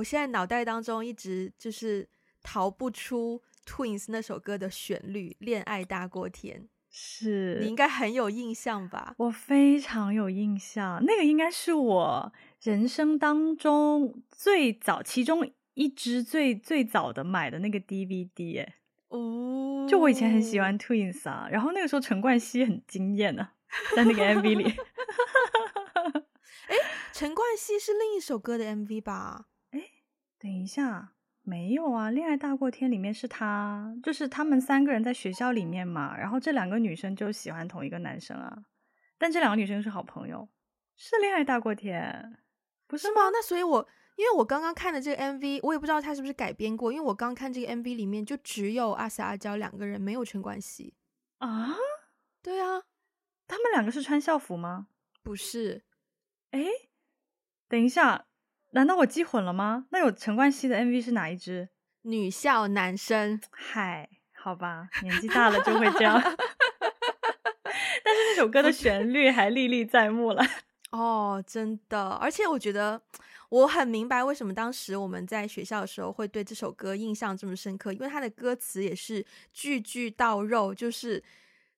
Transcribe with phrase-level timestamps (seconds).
[0.00, 2.08] 我现在脑袋当中一直就是
[2.42, 6.62] 逃不出 Twins 那首歌的旋律，《恋爱大过天》。
[6.90, 9.14] 是你应该很有印象吧？
[9.18, 12.32] 我非常有印象，那个应该是我
[12.62, 18.76] 人生当中最早其中一支最最早的买的那个 DVD 哎，
[19.08, 23.50] 哦，就我以前很喜欢 Twins 啊，然后那个时候陈冠希很惊艳呢，
[23.94, 24.74] 在那个 MV 里。
[26.68, 26.76] 哎，
[27.12, 29.48] 陈冠希是另一首歌的 MV 吧？
[30.40, 31.12] 哎，等一下。
[31.42, 38.64] 没有啊，《恋爱大过天》里面是他，就是他们三个人在学校里面嘛，然后这两个女生就喜欢同一个男生啊，
[39.18, 40.48] 但这两个女生是好朋友，
[40.96, 42.36] 是《恋爱大过天》，
[42.86, 43.30] 不是吗？
[43.32, 50.94] 那所以我，我因为我刚刚看的这个 MV，我也不知道他是不是改编过，因为我刚看这个 MV 里面就只有阿 Sa 阿娇两个人，没有陈冠希
[51.38, 51.74] 啊。
[52.42, 52.82] 对啊，
[53.48, 54.88] 他们两个是穿校服吗？
[55.22, 55.84] 不是，
[56.50, 56.64] 哎，
[57.66, 58.26] 等一下。
[58.72, 59.86] 难道我记混了吗？
[59.90, 61.68] 那有陈冠希的 MV 是哪一支？
[62.02, 63.40] 女校男生。
[63.50, 66.20] 嗨，好吧，年纪大了就会这样。
[66.22, 70.44] 但是那首歌的旋律还历历在目了。
[70.92, 73.02] 哦，真的，而且我觉得
[73.48, 81.22] 我很明白为什么当时我们在学校的时候会对这首歌印象这么深刻，因为它的歌词也是句句到肉，就是。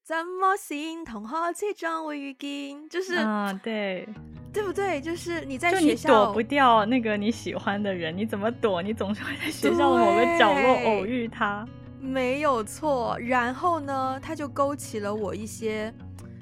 [0.05, 4.09] 怎么心同好几种我遇见，就是啊，对，
[4.53, 5.01] 对不对？
[5.01, 8.83] 就是你在学校你躲不掉那个你喜欢的人，你怎么躲？
[8.83, 11.65] 你总是会在学校的某个角落偶遇他，
[12.01, 13.17] 没有错。
[13.21, 15.95] 然后呢，他就勾起了我一些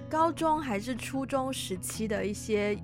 [0.09, 2.75] 高中还是初中时期的一些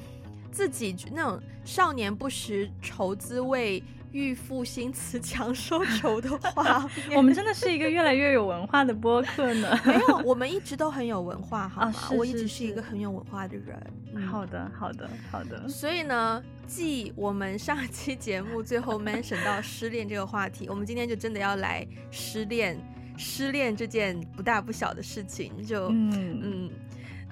[0.50, 3.84] 自己那种少年不识愁滋味。
[4.12, 9.76] 欲赋新词强说愁的话， 我们真的是一个越来越有文化的播客呢。
[9.84, 11.88] 没有，我们一直都很有文化，好吗？
[11.88, 13.82] 哦、是是是，我一直是一个很有文化的人。
[14.14, 15.66] 嗯、好的，好的，好的。
[15.68, 22.78] 所以呢，继我们上期节目最后 mention 到失恋这个话题， 我们今天就真的要来失恋，
[23.16, 25.64] 失恋这件不大不小的事情。
[25.64, 26.70] 就嗯嗯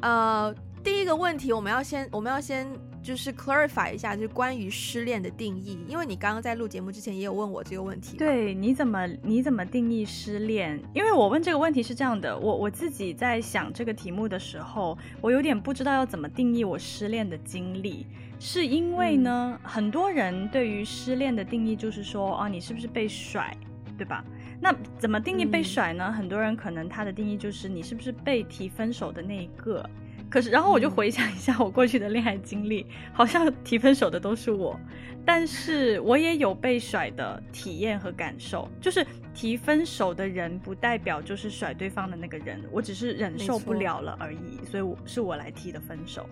[0.00, 2.66] 呃，第一个问题，我们要先，我们要先。
[3.02, 8.16] 就是 clarify 一下，就是关于失恋的定义，因为你刚刚在录节目之前也有问我这个问题。
[8.16, 10.78] 对，你怎么你怎么定义失恋？
[10.94, 18.06] 因为我问这个问题是这样的，我我自己在想这个题目的时候，我有点不知道要怎么定义我失恋的经历，
[18.38, 23.56] 是因为呢，嗯、很多人对于失恋的定义就是说，啊，你是不是被甩，
[23.96, 24.22] 对吧？
[24.60, 26.04] 那怎么定义被甩呢？
[26.08, 29.88] 嗯、很多人可能他的定义就是你是不是被提分手的那一个。
[30.30, 34.78] 可是，然后我就回想一下我过去的恋爱经历，好像提分手的都是我，
[35.26, 38.70] 但是我也有被甩的体验和感受。
[38.80, 39.04] 就是
[39.34, 46.24] 提分手的人不代表就是甩对方的那个人，我只是忍受不了了而已，所以我是我来提的分手。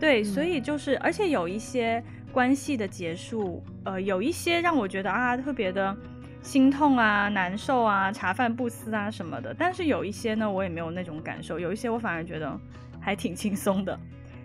[0.00, 2.02] 对，所以就是，而且有一些
[2.32, 5.96] 关系的结束，呃，有一些让我觉得啊特别的
[6.42, 9.54] 心痛啊、难受啊、茶饭不思啊什么的。
[9.56, 12.58] 但是有一些呢，我也没有那种感受，有一些我反而觉得。
[13.06, 13.96] 还挺轻松的，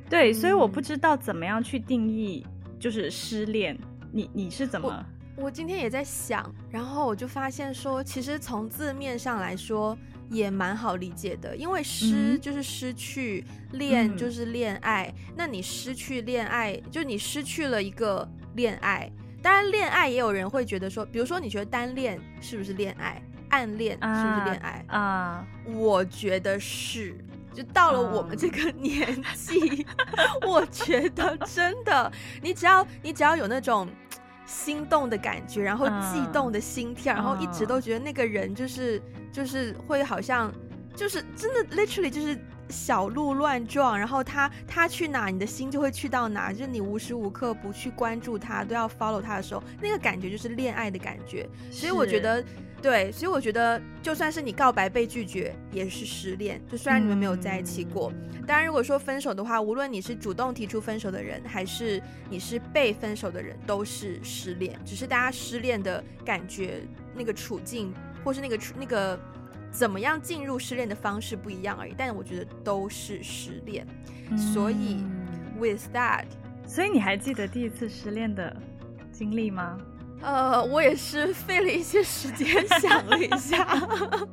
[0.07, 2.45] 对，所以我不知道怎么样去定义，
[2.79, 3.75] 就是失恋。
[4.11, 5.03] 你你是怎么？
[5.35, 9.97] 我，我今天也在想，然后我就发现说，其实从字面上来说
[10.29, 15.11] 也蛮好理解的，因为失就是失去，嗯、恋就是恋爱。
[15.17, 19.11] 嗯、那你失去恋爱，就你失去了一个恋爱。
[19.41, 23.19] 当然，恋爱也有人会觉得说，比如说你觉得单恋是不是恋爱？
[23.49, 24.85] 暗恋是不是恋爱？
[24.87, 27.17] 啊，啊我觉得是。
[27.53, 33.87] 就到了我们这个年纪，嗯、 我觉得真的，你只要你只要有那种
[34.45, 39.01] 心动的感觉，然后悸动的心跳，嗯、然后一直都觉得那个人就是
[39.31, 40.51] 就是会好像
[40.95, 42.39] 就是真的 literally 就是
[42.69, 51.47] 小鹿乱撞，然后他他去哪，你的心就会去到哪，就是你无时无刻不去关注他，都要 follow 他的时候，那个感觉就是恋爱的感觉。
[51.69, 52.41] 所以我觉得。
[52.81, 56.59] 对，所以我觉得，就算是你告白被拒绝，也是失恋。
[56.67, 64.79] 就虽然你们没有在一起过，嗯、当然，如果说分手的话，无论你是主动提出分手的人，还是你是被分手的人，都是失恋。
[64.83, 66.81] 只是大家失恋的感觉、
[67.13, 67.93] 那个处境，
[68.23, 69.19] 或是那个那个
[69.71, 71.93] 怎么样进入失恋的方式不一样而已。
[71.95, 73.85] 但我觉得都是失恋。
[74.31, 75.03] 嗯、所以
[75.59, 76.25] ，with that，
[76.65, 78.55] 所以你还记得第一次失恋的
[79.11, 79.77] 经历吗？
[80.21, 82.47] 呃，我也是费了一些时间
[82.79, 83.67] 想了一下，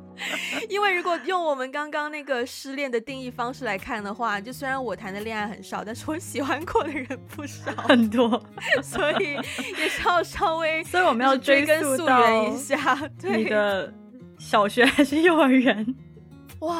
[0.69, 8.41] 因为如果用我们刚刚那个失恋的定义方式来看的话，就虽然我谈的恋爱很少，但是我喜欢过的人不少， 很多，
[8.83, 9.33] 所以
[9.77, 13.91] 也是要稍微，所以我们要追根溯源一下，对，你的
[14.37, 15.95] 小学还是幼儿园？
[16.59, 16.75] 哇，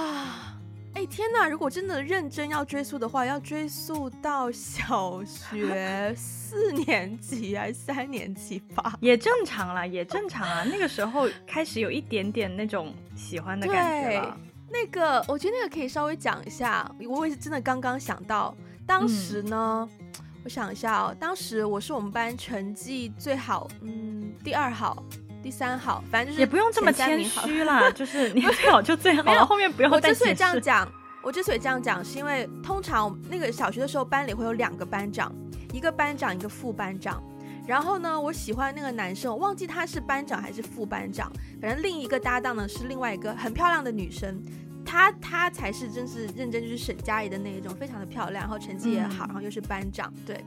[0.99, 1.47] 哎天哪！
[1.47, 8.93] 如果真的认真要追溯的话，要追溯到小学四年级还是三年级吧？
[8.99, 10.65] 也正常啦，也正常啊。
[10.65, 14.37] 那个时候开始有一点点那种喜欢的感觉了。
[14.69, 16.93] 那个，我觉得那个可以稍微讲一下。
[17.07, 18.53] 我也是真的刚刚想到，
[18.85, 25.01] 当时呢，嗯、我想一下哦，当时我是我们班成绩最好，嗯，第二好。
[25.41, 29.45] 第三好，反正就是也不用这么谦虚啦，就是你 最好就最好，了。
[29.45, 29.91] 后面不用。
[29.91, 30.91] 我之所以这样讲，
[31.23, 35.33] 我之所以这样讲，是因为通常那个小学的时候，班里会有两个班长，
[35.73, 37.23] 一个班长，一个副班长。
[37.67, 41.31] 然后呢，我喜欢那个男生，我忘记他是班长还是副班长，
[41.61, 44.43] 反正另一个搭档呢是另外一个很漂亮的女生，
[44.83, 50.43] 她她才是真是认真就是沈佳宜的那一种，非常的漂亮，然后成绩也好，然后又是班长，对。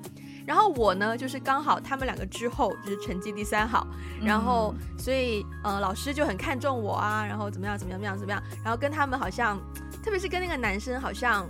[0.46, 3.86] 然后我呢，就是刚好他们两个之后就是成绩第三好，
[4.22, 9.58] 然后所以呃老师就很看重我啊，然后怎么样怎么样怎么样怎么样，然后跟他们好像，
[10.02, 11.48] 特别是跟那个男生好像，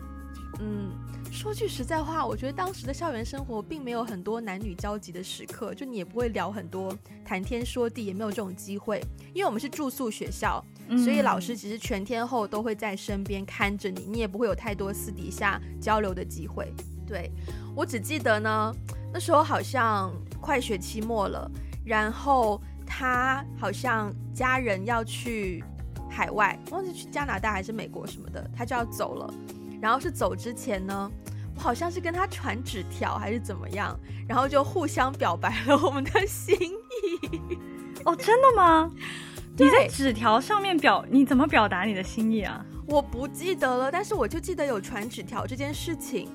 [0.60, 0.90] 嗯，
[1.30, 9.02] 说句实在话，我觉得当时的校园生活并没有很多男女交集的时刻，就你也不会聊很多谈天说地，也没有这种机会，
[9.32, 10.62] 因为我们是住宿学校，
[11.02, 11.56] 所以老师。
[11.56, 16.72] 其实全天候都会在身边看着你，你也不会有太多私底下交流的机会，
[17.06, 17.30] 对。
[17.74, 18.74] 我只记得呢，
[19.12, 21.50] 那时候好像快学期末了，
[21.84, 25.64] 然后他好像家人要去
[26.10, 29.32] 海外，忘记去加拿大还是美国什么的，他就要走了。
[29.80, 31.10] 然后是走之前呢，
[31.56, 33.98] 我好像是跟他传纸条还是怎么样，
[34.28, 37.30] 然后就互相表白了我们的心意。
[38.04, 38.90] 哦，真的吗？
[39.56, 42.64] 你在纸条上面表，你怎么表达你的心意啊？
[42.86, 46.28] 我不记得了，但是我就记得有传纸条这件事情。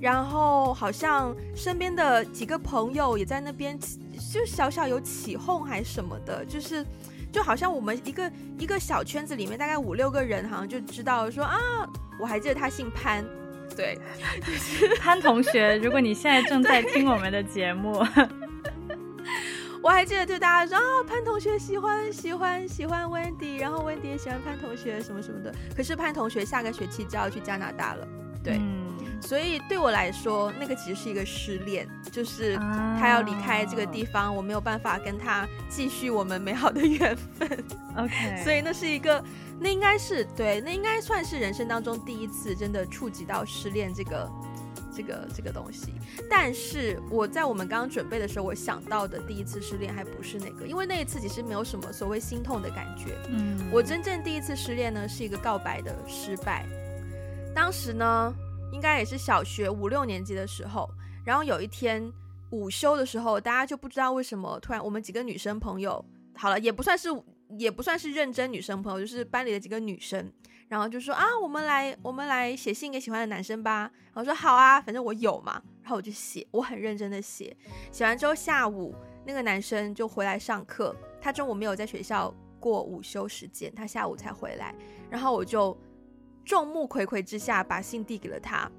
[0.00, 3.78] 然后好像身边的几个朋友也在那边，
[4.32, 6.84] 就小小有起哄还是什么的，就是
[7.32, 11.58] 就好像我们一个一个小圈子里面大概五六个人，好像就知道说啊，
[12.20, 13.24] 我还记得他姓潘，
[13.76, 13.98] 对，
[14.40, 15.76] 就是潘同学。
[15.78, 18.04] 如果你现在正在听我们的节目，
[19.82, 25.52] 我还记得对大家说啊，潘同学喜欢喜欢喜欢 Wendy，然后 Wendy 也喜欢潘同学什么什么的。
[25.76, 28.08] 可是潘同学下个学期就要去加拿大了，
[28.44, 28.58] 对。
[28.58, 28.77] 嗯
[29.20, 32.56] 所以对我来说，那个其实是一个失恋，就是
[32.98, 37.48] 他要离开这个地方，我没有办法跟他继续我们美好的缘分。
[37.96, 39.22] OK， 所以那是一个，
[39.58, 44.30] 那应该是对，那应该算是人生当中第一次真的触及到失恋这个
[44.94, 45.92] 这个这个东西。
[46.30, 53.16] 但是我在我们刚刚准备的时候，我想到的第一次失恋还不是那个，因为那一次其实没有什么所谓心痛的感觉。
[53.30, 56.64] 嗯，我真正第一次失恋呢，是一个告白的失败。
[57.54, 58.32] 当时呢。
[58.72, 60.88] 应该也是小学五六年级的时候，
[61.24, 62.12] 然后有一天
[62.50, 66.04] 午休的时候，大家就不知道为什么突然我们几个女生朋友，
[66.36, 67.08] 好了，也不算是
[67.58, 70.32] 也不算是认真女生朋友，就是班里的几个女生，
[70.68, 73.90] 然后就说啊，我们来我们来写信给喜欢的男生吧。
[74.12, 77.56] 然后说好啊，反正我有嘛，然后我就写，我很认真的写，
[77.90, 78.94] 写完之后下午
[79.26, 84.74] 那个男生就回来上课，他中午没有在学校过午休时间，他下午才回来，
[85.10, 85.76] 然后我就。
[86.48, 88.70] 众目睽睽之下，把信递给了他。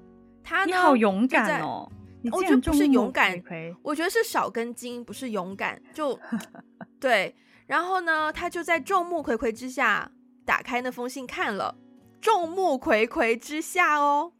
[0.42, 1.88] 他呢，你好勇敢哦！
[2.32, 3.40] 我觉得不是勇敢，
[3.80, 5.80] 我觉得是少根筋，不是勇敢。
[5.94, 6.18] 就
[6.98, 7.32] 对，
[7.68, 10.10] 然后呢，他就在众目睽睽之下
[10.44, 11.76] 打开那封信看了。
[12.20, 14.32] 众目睽睽之下哦，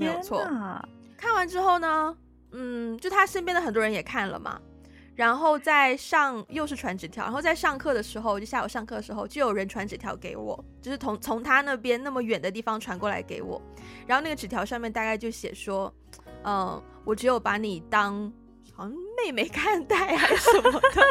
[0.00, 0.42] 没有错。
[1.18, 2.16] 看完之后呢，
[2.52, 4.58] 嗯，就他身边的很多人也看了嘛。
[5.18, 13.60] 然后在上又是传纸条，然后在上课的时候，就下午上课的时候，就有人传纸条给我，就是从从他那边那么远的地方传过来给我。
[14.06, 15.92] 然后那个纸条上面大概就写说，
[16.44, 18.32] 嗯，我只有把你当
[18.72, 21.02] 好像妹妹看待还是 什么的，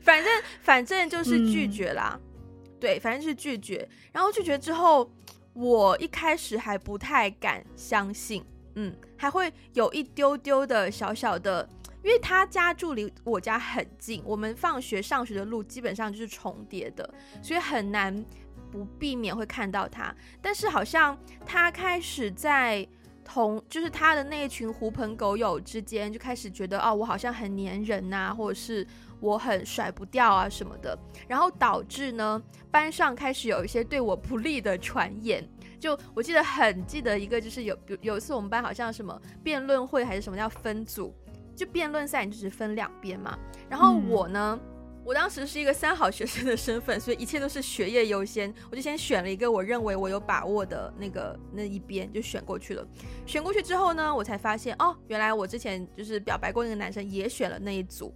[0.00, 2.18] 反正反正就是拒绝啦。
[2.18, 3.86] 嗯、对，反正是拒绝。
[4.10, 5.12] 然后拒绝之后，
[5.52, 8.42] 我一开始还不太敢相信，
[8.76, 11.68] 嗯，还会有一丢丢的小小的。
[12.02, 17.08] 因为他家住离我家很近，我们放学上学的路基本上就是重叠的，
[17.42, 18.24] 所以很难
[18.70, 20.14] 不避免会看到他。
[20.40, 22.86] 但是好像他开始在
[23.22, 28.84] 同就是他的那一群狐朋狗友之间就开始觉得哦，我好像很黏人呐、啊，或者是
[29.20, 35.46] 我很甩不掉啊什么的，然后导致呢班上开始有一些对我不利的传言。
[35.78, 41.14] 就我记得很记得一个，就是有有有一次我们班好像什么辩论会还是什么要分组。
[41.60, 43.38] 就辩论赛，你就是分两边嘛。
[43.68, 48.52] 然后我呢，嗯、我当时是一个三好学生的身份，所以一切都是学业优先。
[48.70, 52.86] 我就先选了一个我认为我有把握的那个那一边，就选过去了。
[53.26, 58.14] 选过去之后呢，我才发现哦，原来我之前就是表白过那个男生也选了那一组。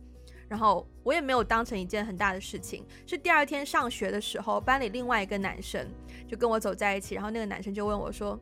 [0.48, 2.82] 然后我也没有当成一件很大的事情。
[3.06, 5.86] 是第二天上学的时候，班里另外一个男生
[6.26, 8.38] 就跟我走在一起，然后那个男生就问我说：“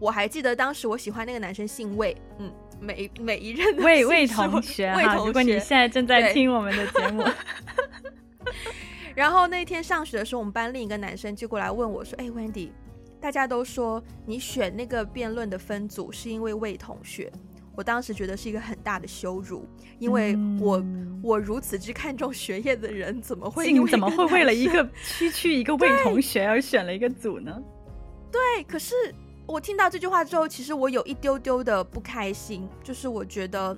[0.00, 7.24] 我还记得当时我喜欢那个男生姓魏，嗯，每每一任的魏魏同学哈，如果你现在正在听我们的节目。
[9.14, 12.70] 然后那天上学的时候，我们班另一个男生就过来问我说：“哎，Wendy，
[13.20, 17.32] 大家都说你选那个辩论的分组是因为魏同学。”
[17.74, 19.64] 我当时觉得是一个很大的羞辱，
[20.00, 27.56] 因为我、嗯、我如此之看重学业的人，怎么会怎么会为了一个区区一个魏同学而选了一个组呢？
[28.32, 28.94] 对，可是
[29.48, 33.76] 我听到这句话之后，其实我有一丢丢的不开心，就是我觉得，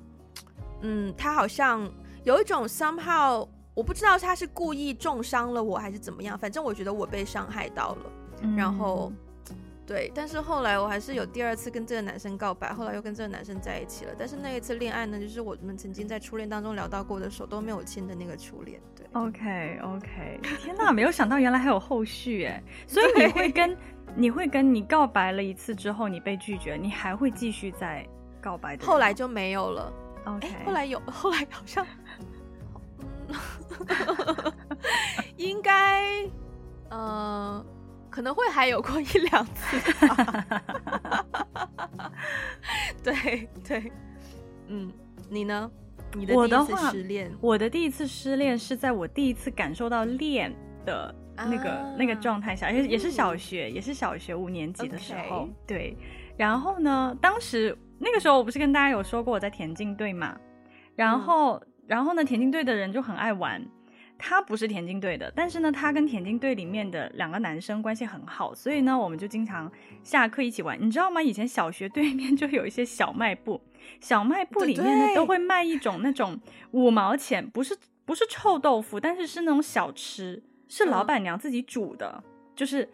[0.83, 1.89] 嗯，他好像
[2.25, 8.12] 有一种 somehow，我不知道他是故意重伤了我还是怎么样，反正我觉得我被伤害到了，
[8.43, 9.11] 嗯、然后。
[9.87, 14.12] 对，但是后来我还是有第二次跟这个男生告白，后来又跟这个男生在一起了。
[14.17, 18.81] 但是那一次恋爱呢，就是我们曾经在初恋当中聊到过的手都没有牵的那个初恋。
[18.95, 22.62] 对，OK OK，天哪，没有想到原来还有后续哎！
[22.87, 23.77] 所以你会跟
[24.17, 28.07] 你会跟你告白了一次之后，你被拒绝，你还会继续再
[28.40, 28.85] 告白的？
[28.87, 29.93] 后来就没有了。
[30.25, 31.87] OK，后来有， 后来好像，
[33.29, 33.37] 嗯，
[35.37, 36.29] 应该，
[36.90, 37.64] 呃。
[38.11, 40.45] 可能会还有过一两次吧，
[43.05, 43.93] 对对，
[44.67, 44.93] 嗯，
[45.29, 45.71] 你呢？
[46.17, 47.33] 你的第一次失恋？
[47.40, 50.52] 我的第一次失恋是在我第一次感受到恋
[50.85, 55.49] 的那个、啊、那个状态下，也也是小学，嗯、也是小学五年级的时候。
[55.66, 55.97] 对，
[56.37, 60.38] 然后呢，当时那个时候我不是跟大家有说过我在田径队嘛，
[60.97, 63.64] 然后、嗯、然后呢，田径队的人就很爱玩。
[64.23, 70.78] 他不是田径队的，但是呢，他跟田径队里面的两个男生关系很好，所以呢，我们就经常下课一起玩。
[70.78, 71.23] 你知道吗？
[71.23, 73.59] 以前小学对面就有一些小卖部，
[73.99, 76.38] 小卖部里面呢，都会卖一种那种
[76.73, 82.89] 五毛钱，不是不是臭豆腐，但是是那种小吃，是老板娘自己煮的，嗯、就是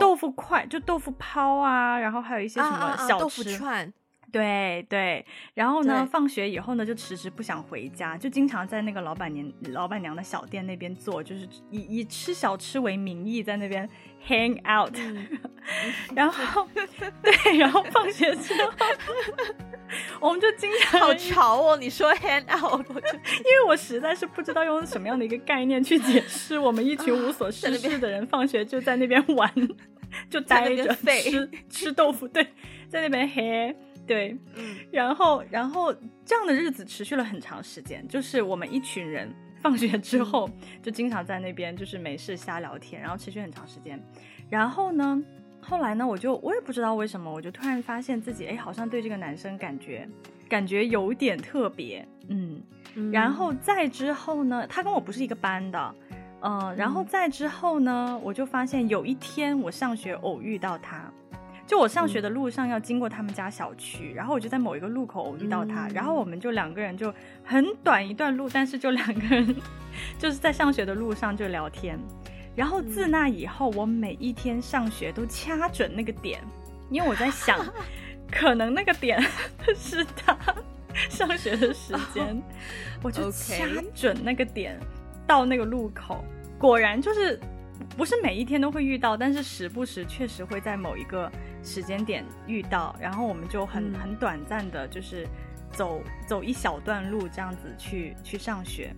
[0.00, 3.02] 豆腐块，就豆腐泡啊，然后还有一些什么小吃。
[3.02, 3.92] 啊啊啊豆腐串。
[4.32, 13.88] 对对，然后呢，放学以后呢，就迟迟不想回家，就经常在那个老板娘老板娘的小店那边坐，就是以以吃小吃为名义在那边
[14.26, 15.26] hang out，、嗯、
[16.14, 16.68] 然后
[17.22, 18.70] 对，然后放学之后，
[20.20, 29.52] 我们就经常好潮哦，你说 hang out，我就因为我实在是不知道用什么样的一个概念去解释，我们一群无所事事的人放学就在那边玩，
[30.28, 32.46] 就待着吃吃豆腐，对，
[32.88, 33.74] 在那边 hang。
[34.10, 40.50] 对，嗯，然后，然后这样的日子持续了很长时间，就是我们一群人放学之后
[40.82, 44.02] 就经常在那边就是没事瞎聊天，然后持续很长时间。
[44.48, 45.22] 然后呢，
[45.60, 50.08] 后来呢，我就我也不知道为什么，我就突然发现自己，哎，好像对这个男生感觉
[50.48, 52.60] 感觉有点特别，嗯。
[52.96, 55.94] 嗯，然后再之后呢，他跟我不是一个班的，
[56.42, 61.08] 嗯，然后再之后呢，我就发现有一天我上学偶遇到他。
[61.70, 69.54] 就我上学的路上要经过他们家小区，嗯、然后我就在某一个路口遇到他，嗯、然后我们就两个人就很短一段路，但是就两个人
[70.18, 71.96] 就是在上学的路上就聊天，
[72.56, 76.40] 然后自那以后，我每一天上学都掐准那个点，
[76.90, 77.64] 因为我在想，
[78.32, 79.22] 可能那个点
[79.76, 80.36] 是他
[81.08, 82.42] 上学的时间，哦、
[83.04, 84.76] 我就掐准那个点
[85.24, 86.24] 到那个路口，
[86.58, 87.38] 果然就是
[87.96, 91.30] 不是每一天都会遇到，但是时不时确实会在某一个。
[91.62, 95.28] 时间点遇到，然后我们就很很短暂的，就是
[95.72, 98.94] 走走一小段路这样子去去上学。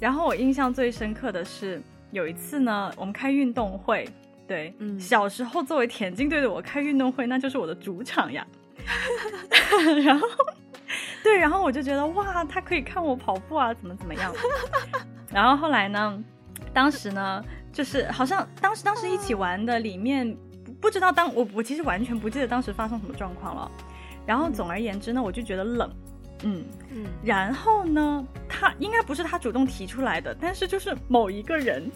[0.00, 4.08] 然后我印象最深刻的是有一次呢，我们开运动会，
[4.44, 8.44] 对，嗯、小时候作为田径队的我开运动会，那就是我的主场呀。
[10.02, 10.26] 然后，
[11.22, 14.34] 对，然后我就觉得哇，他可以看我跑步啊，怎么怎么样。
[15.32, 16.20] 然后后来呢，
[16.74, 17.40] 当时呢，
[17.72, 20.36] 就是好像当时当时一起玩的里面。
[20.80, 23.70] 不知道当我我其实完全不记得当时发生什么状况了，
[24.24, 25.92] 然后总而言之呢，我就觉得冷，
[26.42, 26.64] 嗯。
[26.90, 31.90] 嗯，然后呢，他应该不是他主动提出来的，但是就是某一个人，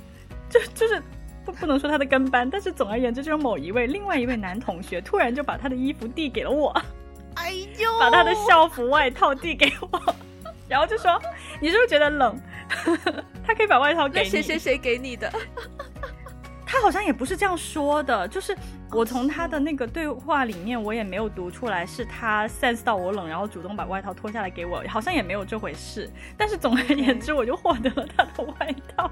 [0.51, 1.03] 就就是
[1.47, 6.69] 不不能说他的跟班，但是总而言之就是某一位另外一位男同学突然就把他的衣服递给了我，
[7.37, 10.15] 哎呦，把他的校服外套递给我，
[10.69, 11.19] 然后就说
[11.59, 12.39] 你是不是觉得冷？
[13.47, 15.33] 他可以把外套给你，谁谁谁给你的？
[16.67, 18.57] 他好像也不是这样说的，就是
[18.91, 26.11] 我从他的那个对话里面，我也没有读出来是他 sense 到我冷，然后主动把外套脱下来给我，好像也没有这回事。
[26.37, 29.11] 但是总而言之，我就获得了他的外套。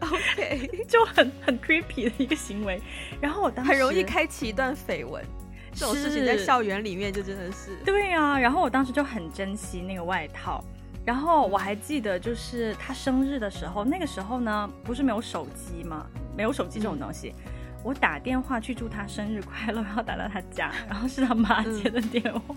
[0.00, 2.80] OK， 就很很 creepy 的一个行为。
[3.20, 5.24] 然后我当时很容易开启一段绯闻，
[5.72, 8.38] 这种事情在校园里面就真的是对啊。
[8.38, 10.62] 然后我当时就很珍惜那个外套。
[11.04, 16.06] 然后我还记得，就是他生日的时候，那个时候呢，不是没有手机吗？
[16.36, 17.52] 没有手机这种东西，嗯、
[17.84, 22.56] 我打电话去祝他生日快乐， 然后打到他家，然后是他 妈接的电话。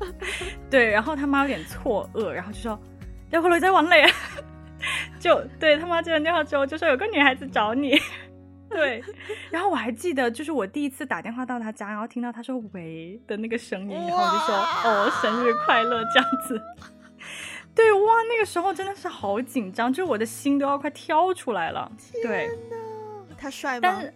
[0.00, 0.12] 嗯、
[0.68, 2.78] 对，然后他妈有点错愕，然后就说
[3.30, 4.04] ：“要回来再玩嘞。”
[5.18, 7.98] 就对他妈接完电话之后，就说有个女孩子找你。
[8.68, 9.02] 对，
[9.50, 16.60] 然后我还记得，就是我第一次打电话到他家，然后听到他说“喂”的那个声音，然后我就说：“哦，生日快乐”这样子。
[17.76, 21.92] 对，哇，那个时候真的是好紧张，就我的心都要快跳出来了。
[22.22, 22.50] 对。
[23.38, 23.80] 他帅吗？
[23.82, 24.14] 但是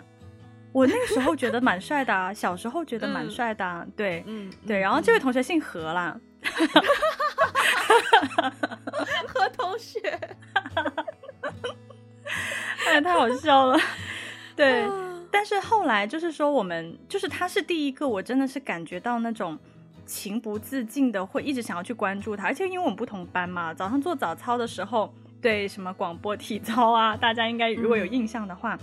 [0.73, 3.83] 我那个时候觉得蛮帅的啊， 小时候觉得蛮帅的啊。
[3.85, 4.79] 嗯、对，嗯，对。
[4.81, 6.19] 然后这位同学姓何啦，
[9.29, 10.01] 何同学，
[12.89, 13.79] 哎，太好笑了。
[14.57, 14.89] 对，
[15.31, 19.59] 但是后来就是说，我们就是他是第一个，我真的是感觉到那种
[20.11, 28.75] 情不自禁的会一直想要去关注他，而且因为我们不同班嘛，早上做早操的时候，对什么广播体操啊，大家应该如果有印象的话。
[28.75, 28.81] 嗯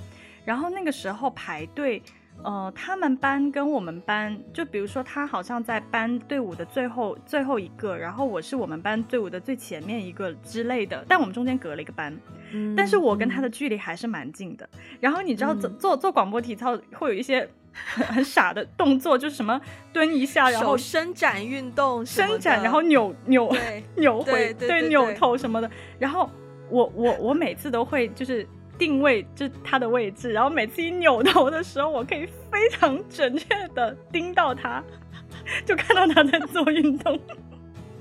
[0.48, 2.02] 然后那个时候排队，
[2.44, 12.16] 呃，他们班跟我们班，就比如说他好像在班队伍的最后最后一个，然后我是我们班队伍的最前面一个之类的，但我们中间隔了一个班，
[12.54, 14.70] 嗯，但是我跟他的距离还是蛮近的。
[15.02, 19.60] 然后你知道做做做广播体操会有一些很很傻的动作，就是什么
[19.92, 23.54] 蹲一下，然后伸展运动，伸展，然后扭扭
[23.98, 25.70] 扭回，对，扭头什么的。
[26.00, 26.30] 然后
[26.70, 28.48] 我我我每次都会就是。
[28.78, 34.84] 定位就他的位置，然后每次一扭头的时候，我可以非常准确的盯到他，
[35.66, 37.20] 就看到他在做运动。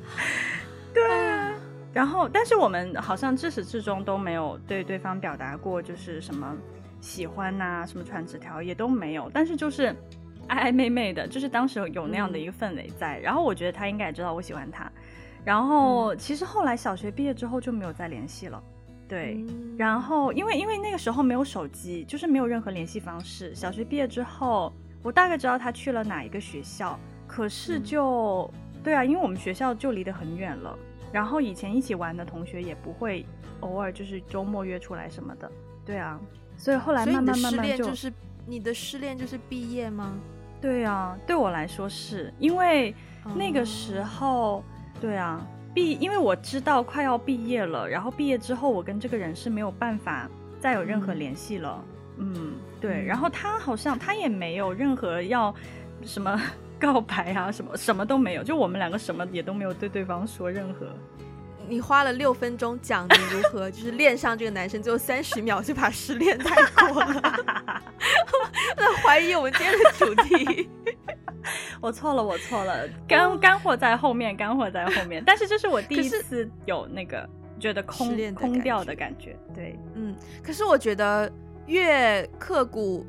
[0.93, 1.53] 对啊，
[1.93, 6.57] 然后但是我们好像至始至终都没有对对方表达过就是什么
[7.01, 9.95] 喜欢呐、啊，什么传纸条也都没有，但是就是
[10.49, 13.19] 暧暧昧昧的，就是当时有那样的一个氛围在。
[13.19, 14.91] 嗯、然后我觉得他应该也知道我喜欢他，
[15.45, 18.63] 然后、嗯、其实后来小学毕业之后就没有再联系了。
[19.09, 19.45] 对，
[19.79, 23.55] 然后因为因为那个时候没有手机，就是没有任何联系方式。
[23.55, 24.73] 小学毕业之后，
[25.03, 30.77] 我大概知道他去了哪一个学校，可是就、嗯、对啊，因为我们学校就离得很远了。
[31.13, 33.25] 然后以前一起玩的同学也不会
[33.61, 35.51] 偶尔就是周末约出来什么的。
[35.85, 36.21] 对啊，
[36.57, 38.13] 所以后来慢慢慢慢就，就是
[38.45, 40.19] 你的失恋就是毕业吗？
[40.61, 42.93] 对啊，对我来说是因为
[43.37, 45.47] 那个时候，嗯、对啊。
[45.77, 50.27] 毕，因为我知道快要毕业了，然后毕业之后，我跟这个人是没有办法
[50.59, 51.85] 再有任何联系了。
[52.17, 53.05] 嗯，嗯对。
[53.05, 55.55] 然后他好像他也没有任何要
[56.03, 56.41] 什么
[56.81, 60.87] 告白啊，什么什么都没有，就我们两个什么也都没有对对方说任何。
[61.69, 66.57] 你花了六分钟讲你如何就是恋上这个男生，最后三十秒就把失恋带
[66.89, 67.23] 过了，
[68.79, 70.71] 那怀疑我们今天的主题。
[71.81, 75.23] 我错了，我错了，干干货在后面，干货在后面。
[75.25, 77.29] 但是这是我第一次有那个
[77.59, 80.15] 觉得空空掉的感觉，对，嗯。
[80.43, 81.31] 可是我觉得
[81.67, 83.07] 越刻骨，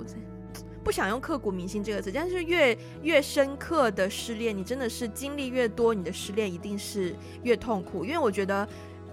[0.84, 8.06] 不想用刻骨铭心这个词，但是越越深刻的失恋，你真的是经历越多，你的失恋一定是越痛苦。
[8.06, 8.68] 因为我觉得，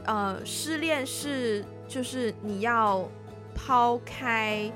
[0.05, 3.09] 呃，失恋是就是你要
[3.55, 4.73] 抛开。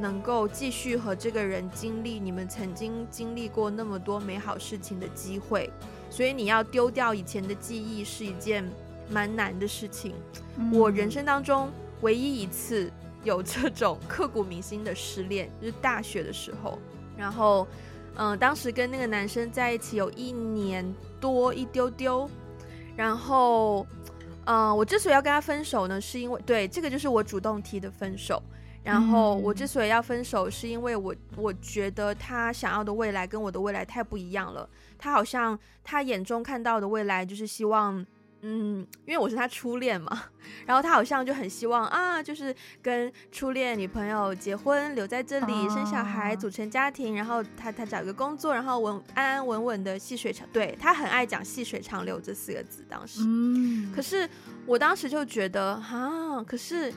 [0.00, 5.70] 能够继续和这个人经历你们曾经经历过那么多美好事情的机会，
[6.08, 8.64] 所以你要丢掉以前的记忆是一件
[9.10, 10.14] 蛮难的事情。
[10.56, 10.72] 嗯。
[10.72, 12.90] 我人生当中唯一一次
[13.24, 16.78] 有这种刻骨铭心的失恋， 就是大学的时候。
[17.16, 17.66] 然后，
[18.14, 22.30] 嗯、呃，当时跟那个男生在一起有一年多一丢丢。
[22.96, 23.84] 然后，
[24.44, 28.40] 嗯、呃，我之所以要跟他分手呢，是因为对这个就是我主动提的分手。
[28.88, 34.66] 然后我之所以要分手，是因为我我觉得他想要的未来跟我的未来太不一样了。
[34.96, 38.04] 他好像他眼中看到的未来就是希望，
[38.40, 40.22] 嗯，因为我是他初恋嘛。
[40.64, 47.14] 然后他好像就很希望啊，就是跟初恋女朋友结婚，留在这里生小孩，组成家庭。
[47.14, 52.82] 然后他他找个工作，然后稳安安稳稳的细水长，对，他很爱讲细水长流这四个字。
[52.88, 53.20] 当时，
[53.94, 54.26] 可是
[54.64, 56.90] 我当时就觉得啊，可是。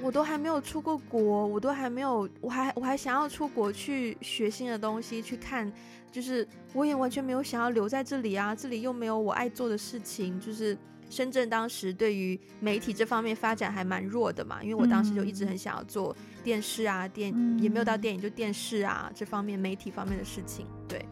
[0.00, 5.70] 我都还没有出过国，我都还没有，我还我还想要出国去学新的东西，去看，
[6.12, 10.78] 就是我也完全没有想要留在这里啊，这里又没有我爱做的事情，就是
[11.10, 21.04] 深圳当时对于媒体这方面发展还蛮弱的嘛，因为我当时就一直很想要做电视啊，电也没有到电影就电视啊这方面媒体方面的事情，对，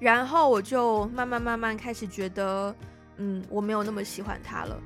[0.00, 2.74] 然后我就慢慢慢慢开始觉得，
[3.18, 4.82] 嗯，我没有那么喜欢他了，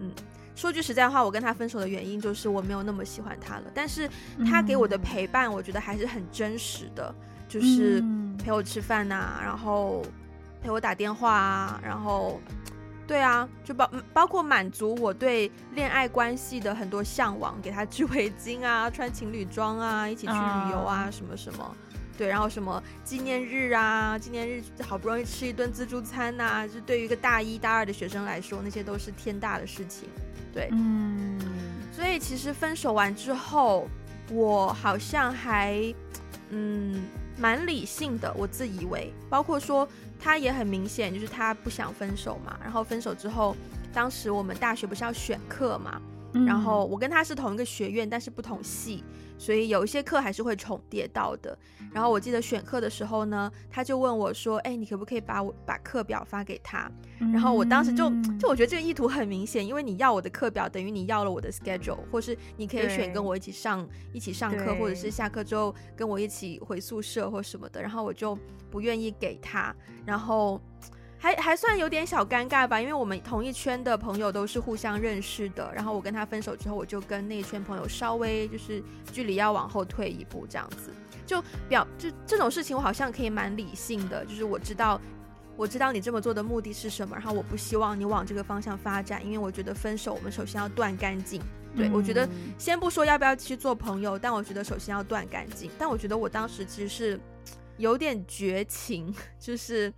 [0.00, 0.12] 嗯。
[0.58, 3.66] 说句实在话，我跟他分手的原因就是我没有那么喜欢他了。
[3.72, 4.10] 但是
[4.44, 7.14] 他给我的陪伴，我觉得还是很真实的，
[7.46, 8.02] 就是
[8.36, 10.04] 陪我吃饭呐、啊，然后
[10.60, 12.40] 陪我打电话啊，然后
[13.06, 21.14] 对啊，就包包括满足我对恋爱关系的很多向往，给他织围巾啊，穿情侣装啊，一起去旅游啊，uh.
[21.14, 21.76] 什么什么，
[22.18, 30.08] 对，然后什么纪念日啊，纪念日好不容易吃一顿自助餐呐、啊，就对于一个大一大二的学生来说，那些都是天大的事情，
[30.52, 31.40] 对，嗯，
[31.92, 33.88] 所以其实分手完之后，
[34.30, 35.94] 我好像还，
[36.50, 37.02] 嗯。
[37.40, 42.58] 蛮理性的，我自以为，包括说他也很明显，就是他不想分手嘛。
[42.60, 43.56] 然后分手之后，
[43.94, 46.02] 当时我们大学不是要选课嘛，
[46.32, 49.04] 嗯、然后我跟他是同一个学院，但是不同系。
[49.38, 51.56] 所以有一些课还是会重叠到的。
[51.92, 56.90] 然后我记得选课的时候呢，他就问我说：“哎，你可不可以把我把课表发给他？”
[57.32, 67.80] 然后我当时就就我觉得这个意图很明显，因为你要我的课表，等于你要了我的 schedule，或是你可以选跟我一起上一起上课，或者是下课之后跟我一起回宿舍或什么的。
[67.80, 68.38] 然后我就
[68.70, 69.74] 不愿意给他，
[70.04, 70.60] 然后。
[71.20, 75.70] 还还算有点小尴尬吧，因为我们同一圈的朋友都是互相认识的。
[75.74, 80.90] 然后我跟他分手之后，我就跟那一圈朋友稍微就是距离要往后退一步，这样子
[81.26, 85.00] 就表就这种事情，我好像可以蛮理性的，就是我知道
[85.56, 91.42] 我知道你这么做的目的是什么，然后我不希望你往这个方向发展，因为我觉得分手我们首先要断干净。
[91.76, 95.68] 对，我觉得先不说要不要继续做朋友，但我觉得首先要断干净。
[95.76, 97.20] 但我觉得我当时其实是
[97.76, 99.92] 有点绝情， 就是。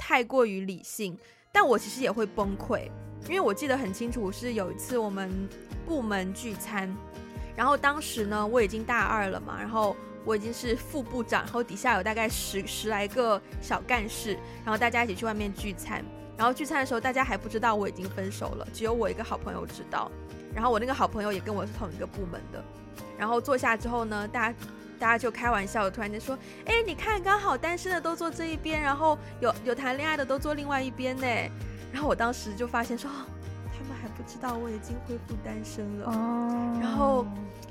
[0.00, 1.16] 太过于理性，
[1.52, 2.90] 但我其实也会崩溃，
[3.28, 5.30] 因为我记得很清楚，是有一次我们
[5.86, 6.90] 部门聚餐，
[7.54, 14.32] 然后当时呢我已经大二了嘛，然后我已经是副部长，然后底下有大概十十来个小干事，
[14.64, 16.02] 然后大家一起去外面聚餐，
[16.34, 20.10] 然后聚餐的时候大家还不知道我已经分手了，只有我一个好朋友知道，
[20.54, 22.64] 然后我那个好朋友也跟我是同一个部门的，
[23.18, 24.58] 然后坐下之后呢，大家。
[25.00, 31.26] 大家就开玩笑，突然间说：“哎，你看，刚好单身的都坐这一边，然后有有谈恋爱的都坐另外一边呢。”
[31.90, 33.10] 然后我当时就发现说
[33.72, 36.78] ：“他们还不知道我已经恢复单身了。”哦。
[36.82, 37.26] 然后，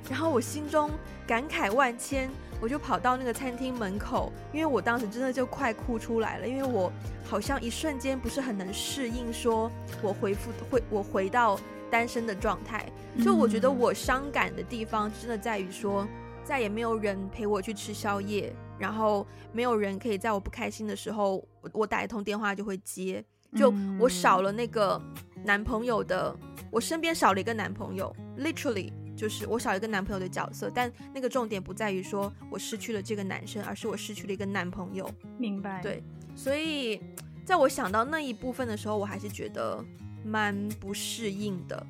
[0.10, 0.90] 然后我心中
[1.28, 6.92] 感慨万千，我就跑到那个餐厅门口，因为我当时真的就快哭出来了，因为我
[7.24, 11.60] 好像一瞬间不是很能适应，说我恢复回我回到
[11.92, 12.84] 单身的状态。
[13.24, 16.08] 就我觉得我伤感的地方，真的在于说。
[16.50, 23.24] 再也没有人陪我去吃宵夜，然后没有人可以在我不开心的时候，我我打一通电话就会接，
[23.56, 25.00] 就我少了那个
[25.46, 26.36] 男朋友的，
[26.72, 30.72] 我身边少了一个男朋友，literally 就是我少了一个男朋友的角色。
[30.74, 35.08] 但那个重点不在于说我失去了这个男生，而是我失去了一个男朋友。
[35.38, 35.84] 明白。
[35.84, 36.02] 对，
[36.36, 37.00] 所以
[37.46, 39.86] 在我想到那一部分的时候，我还是觉得
[40.26, 41.86] 蛮不适应的。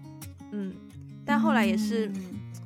[0.51, 0.75] 嗯，
[1.25, 2.11] 但后来也是。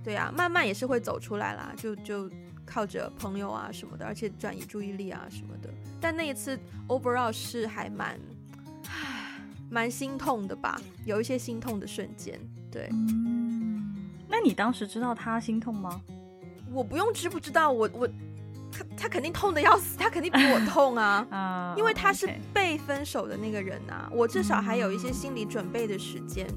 [0.03, 2.29] 对啊，慢慢也是会走出来啦，就就
[2.65, 5.69] 靠着朋友啊什么的，而且转移注意力啊什么的。
[6.01, 8.19] 但那一次 overall 是还蛮，
[8.87, 9.39] 唉，
[9.69, 12.39] 蛮心痛的吧，有一些心痛的瞬间。
[12.69, 13.95] 对，嗯，
[14.27, 16.01] 那你当时知道他心痛吗？
[16.71, 18.07] 我不用知不知道，我我
[18.71, 26.47] 他他肯定痛的要死，他肯定比我痛啊， 啊，因为他是被分手的那个人啊，我至少还有一些心理准备的时间，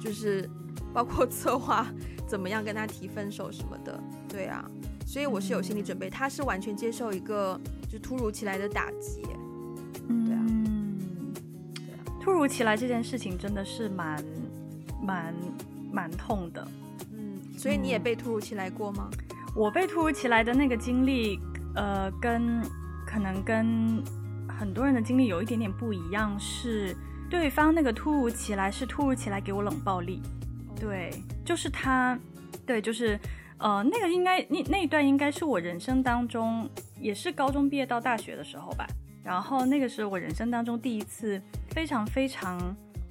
[0.00, 0.48] 就是
[0.92, 1.86] 包括策划。
[2.26, 4.64] 怎么样跟他提分手什么的，对啊，
[5.04, 6.08] 所以我是有心理准备。
[6.08, 9.26] 他是完全接受一个就突如其来的打击，
[10.06, 10.42] 嗯，对啊，
[11.74, 14.24] 对啊，突如其来这件事情真的是蛮
[15.02, 15.34] 蛮
[15.90, 16.64] 蛮痛的，
[17.12, 19.10] 嗯，所以你也被突如其来过吗？
[19.56, 21.40] 我被突如其来的那个经历，
[21.74, 22.62] 呃，跟
[23.04, 24.00] 可能跟
[24.46, 26.96] 很多人的经历有一点点不一样，是
[27.28, 30.22] 对方那个突如其来是突如其来给我冷暴力。
[30.80, 31.10] 对，
[31.44, 32.18] 就是他，
[32.64, 33.20] 对，就是，
[33.58, 38.86] 呃，那个应该那那一段应该是我人生当中，也是高中毕业到大学的时候吧。
[39.22, 42.58] 然后那个是我人生当中第一次非常非常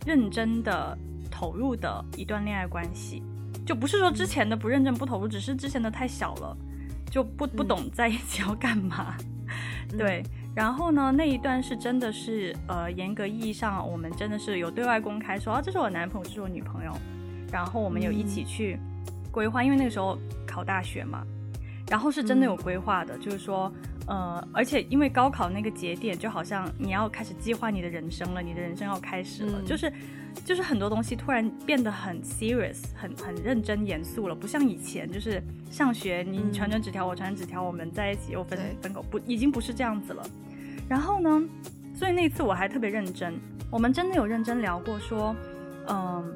[0.07, 0.97] 认真的
[1.29, 3.21] 投入的一段恋爱关系，
[3.63, 6.57] 就不是说之前的不认真不投入，只是之前的太小了，
[7.11, 9.15] 就不不懂在一起要干嘛。
[9.91, 10.23] 嗯、对，
[10.55, 16.91] 然后呢，那一段是真的是，呃，严格意义上我们真的是有对外公开说，啊，这是我男朋友，这是我女朋友。
[17.51, 18.77] 然后我们有一起去
[19.31, 21.23] 规划，因为那个时候考大学嘛，
[21.89, 23.71] 然后是真的有规划的，就是说，
[24.07, 29.91] 呃，而且因为高考那个节点，就好像你要开始计划你的人生了，你的人生要开始了，就是，
[30.45, 40.23] 就是很多东西突然变得很 serious，很很认真严肃了，不像以前，就是上学你传传纸条，我传传纸条，我们在一起又分分狗，不，已经不是这样子了。
[40.87, 41.41] 然后呢，
[41.93, 43.33] 所以那次我还特别认真，
[43.71, 45.35] 我们真的有认真聊过，说，
[45.87, 46.33] 嗯。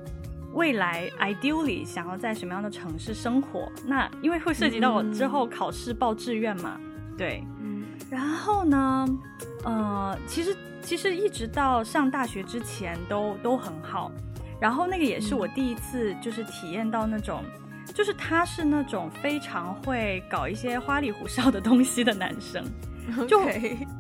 [0.53, 3.71] 未来 ideally 想要在什么样的城市生活？
[3.85, 9.07] 那因为会涉及到我之后考试报志愿嘛，嗯、对，嗯，然后呢，
[9.63, 14.11] 呃，其实其实一直到上大学之前都都很好。
[14.59, 22.63] 然后那个也是我第一次就是体验到那种，嗯、就是他是那种非常会搞一些花里胡哨的东西的男生。
[23.27, 23.41] 就.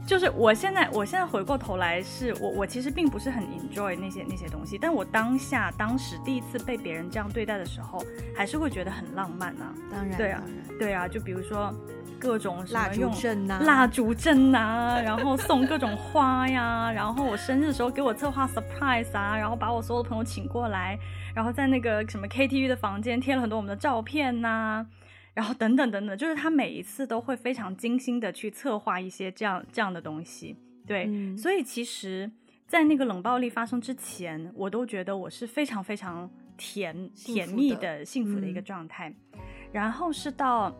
[0.05, 8.03] 就是我现在我现在回过头来是我我其实并不是很 enjoy 那些那些东西，但我当下当时第一次被别人这样对待的时候，
[8.35, 9.73] 还是会觉得很浪漫啊。
[9.89, 10.43] 当然，对啊，
[10.77, 11.73] 对啊，就比如说
[12.19, 20.99] 各种蜡烛阵呐，蜡烛阵呐，然后送各种花呀，然后我生日的时候给我策划 surprise 啊，然后把我所有的朋友请过来，
[21.33, 24.85] 然后在那个什么 KTV 的房间贴了很多我们的照片呐、啊。
[25.33, 32.29] 然后等等等等，就是他每一次都会非常精心的去策划一些这样这样的东西，对，嗯、所以其实，
[32.67, 39.09] 在那个冷暴力发生之前，我都觉得我是非常非常甜甜蜜的幸福的一个状态。
[39.33, 39.39] 嗯、
[39.71, 40.71] 然后是到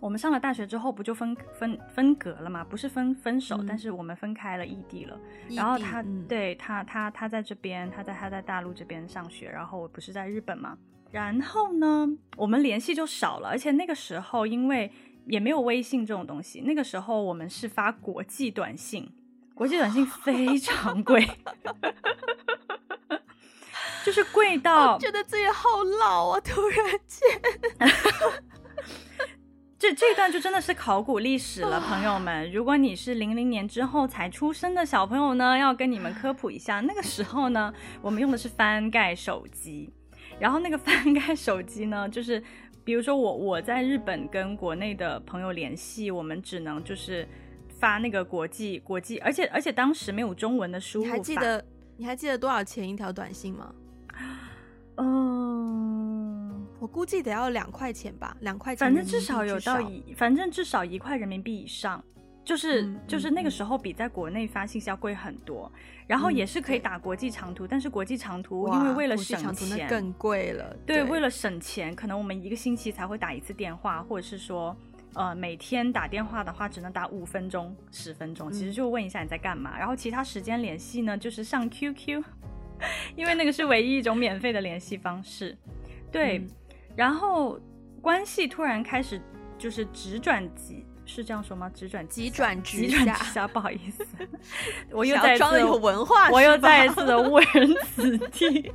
[0.00, 2.64] 我们上了大学之后，不就分分分隔了嘛？
[2.64, 5.16] 不是分分手，嗯、但是我们分开了，异地了。
[5.48, 10.76] 地，然后他、嗯、对他他他在这边，他在他在大陆这边上学，然后我不是在日本嘛。
[11.10, 14.90] 然后呢，我们联系就少了，而且那个时候因为
[15.26, 19.10] 也没有微信这种东西，那个时候我们是发国际短信，
[19.54, 21.28] 国际短信非常贵，
[24.04, 26.40] 就是贵到觉得自己好老啊！
[26.40, 27.28] 突然间，
[29.78, 32.50] 这这一段就真的是考古历史了，朋友们。
[32.52, 39.92] 如果你是零零年之后才出生的小朋友呢，要跟你们科普一下，那个时候呢，我们用的是翻盖手机。
[40.40, 42.42] 然后那个翻盖手机呢， 就是
[42.82, 47.28] 比如说我我在日本跟国内的朋友联系，我们只能就是
[47.78, 51.10] 发那个国际国际，而且而且当时没有中文的输入法。
[51.10, 51.64] 你还记得
[51.98, 53.74] 你还记得多少钱一条短信吗？
[54.96, 58.80] 嗯，我估计得要两块钱吧，两块钱。
[58.80, 62.02] 反正至少有到一，反正至少一块人民币以上。
[62.50, 70.76] 就是、嗯、就是那个时候比在国内发信息要贵很多，嗯、然后也是可以打国际长途，嗯、但是国际长途因为为了省钱更贵了。
[70.84, 74.76] 对，对，为了省钱，可能我们一个星期才会打一次电话，或者是说，
[75.14, 82.20] 呃，每天打电话的话只能打五分钟、十分钟，其实就问一下你在干嘛，嗯、然后其他时间联系呢，就是上 QQ，
[83.14, 85.56] 因为那个是唯一一种免费的联系方式。
[86.10, 86.48] 对，嗯、
[86.96, 87.60] 然后
[88.02, 89.22] 关系突然开始
[89.56, 90.84] 就是直转急。
[91.10, 91.70] 是这样说吗？
[91.74, 94.06] 直转急转直急转直下，不好意思，
[94.92, 98.72] 我又再一次有文化，我又再一次的误人子弟。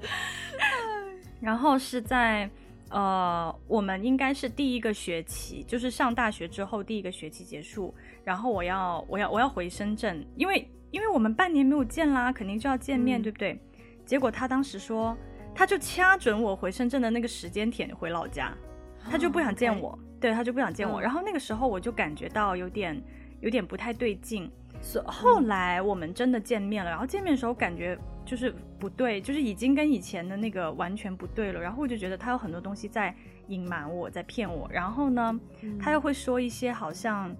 [1.40, 2.48] 然后是在
[2.90, 13.58] 呃，我们应该是第一个学期，就是上大学之后第一个学期结束，然后我要我要我要回深圳，因为因为我们半年没有见啦，肯定就要见面，嗯、对不对？
[14.06, 15.16] 结果他当时说，
[15.54, 18.52] 他就掐准我回深圳的那个时间点回老家，
[19.10, 19.90] 他就不想见我。
[19.90, 19.98] Oh.
[20.20, 22.98] 对，他就不想见我，嗯、然后那个时候我就感觉到有点
[23.40, 33.14] 有点不太对劲，所以后来我们真的见面了，然后见面的时候感觉就是不对，就是已经跟以前的那个完全不对了，然后我就觉得他有很多东西在
[33.48, 37.30] 隐瞒我，在骗我，然后呢，嗯、他又会说一些好像，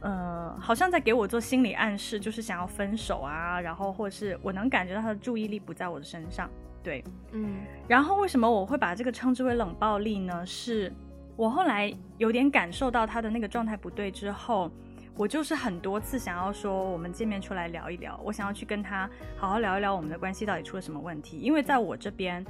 [0.00, 6.50] 呃，好像在给我做心理暗示，就是想要分手啊，然后或者是我能感觉到他的注意力不在我的身上，
[6.88, 10.46] 对，嗯，然后为什么我会把这个称之为冷暴力呢？
[10.46, 10.90] 是。
[11.36, 14.70] 我后来有点感受到他的那个状态不对之后，
[15.14, 21.38] 我就是很多次想要说我们见面出来聊一聊，我想要去跟他好好聊一聊我们的关系到底出了什么问题。
[21.38, 22.42] 因为在我这边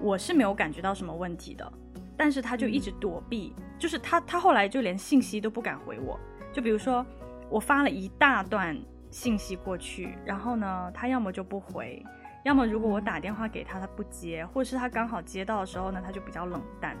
[0.00, 1.72] 我是没有感觉到什么问题的，
[2.16, 6.18] 但是他就一直躲避，嗯、就是他他后来就连信息都不敢回我。
[6.52, 7.06] 就比如说
[7.48, 8.76] 我发了一大段
[9.10, 12.04] 信息过去，然后呢，他要么就不回，
[12.44, 16.96] 要么如果我打电话给他，他不接，或者是他刚好接到的时候呢，他就比较冷淡。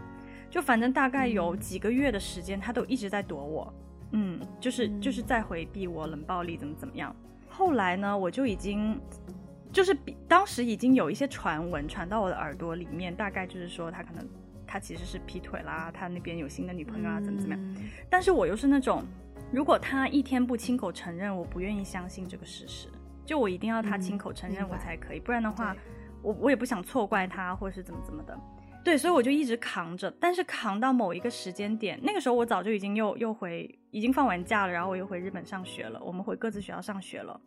[0.50, 3.74] 就反正大概有几个月的时间，他都一直在躲我，
[4.12, 7.14] 嗯，就是就是在回避我，冷暴力怎么怎么样。
[7.48, 8.98] 后来呢，我就已经
[9.72, 14.26] 就是比当时已经有一些传闻传到我的耳朵里面，大概就是说他可能
[14.66, 17.76] 他其实是劈腿啦，他那边有新的女朋友啊，怎么怎么样。
[18.08, 19.04] 但是我又是那种，
[19.52, 22.88] 如果他一天不亲口承认，我不愿意相信这个事实，
[23.24, 25.74] 就我一定要他亲口承认我才可以，不然的话，
[26.22, 28.38] 我我也不想错怪他或者是怎么怎么的。
[28.84, 37.40] 对，所以我就一直扛着，但是扛到某一个时间点，那个时候我早就已经又又回，已经放完假了，然后我又回日本上学了，我们回各自学校上学了，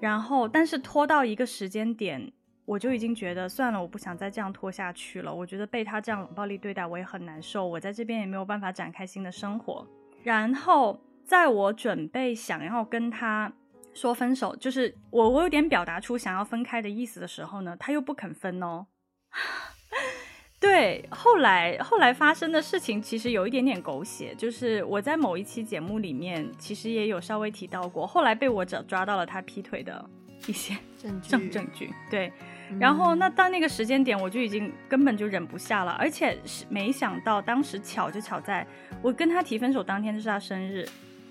[0.00, 2.32] 然后但是拖到一个时间点，
[2.64, 9.86] 我就已经觉得算了，我不想再这样拖下去了，我觉得被他这样冷暴力对待，我也很难受，我在这边也没有办法展开新的生活，
[10.22, 13.52] 然后在我准备想要跟他
[13.94, 18.86] 说分手，就是我我有点表达出想要分开的意思的时候呢，他又不肯分哦。
[20.60, 30.04] 对，后来后来发生的事情其实有一点点狗血，就是我在某一期节目里面其实也有稍微提到过，后来被我找抓到了他劈腿的
[30.46, 31.90] 一些证 据证证据。
[32.10, 32.30] 对，
[32.78, 38.66] 然后那到那个时间点，我就已经根本就忍不下了，而且是没想到当时巧就巧在
[39.00, 40.86] 我跟他提分手当天就是他生日，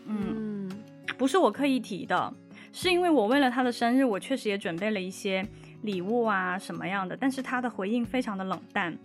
[0.07, 0.83] 嗯，嗯
[1.19, 2.33] 不是我刻意提的，
[2.71, 5.45] 是因为我为了他的生日，我确实也准备了一些
[5.81, 8.97] 礼物啊什么样的，但是他的回应非常的冷淡。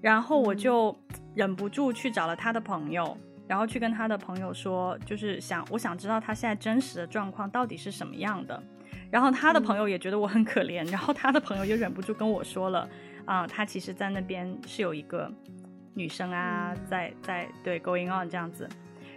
[0.00, 0.94] 然后我就
[1.34, 3.16] 忍不住去找了他的朋友，
[3.48, 8.62] 然后去跟他的朋友说，就是想我想知道他现在真实的状况到底是什么样的。
[9.10, 12.80] 然后他的朋友也觉得我很可怜，然后他的朋友又忍不住跟我说了，
[13.24, 15.32] 啊、呃，他其实在那边是有一个
[15.94, 18.68] 女生啊，在在对 going on 这样子。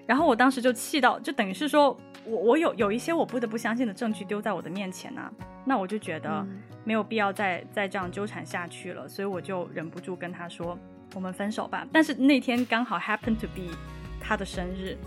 [0.07, 5.31] 然后我当时就气到，就等于是说我我有有一些我不得不相信的证据丢在我的面前呢、啊，
[5.65, 6.47] 那我就觉得
[6.85, 10.79] 没有必要再再这样纠缠下去了，所以我就忍不住跟他说，
[11.13, 11.85] 我们分手吧。
[11.91, 13.75] 但是那天刚好 happen to be
[14.21, 14.97] 他的生日，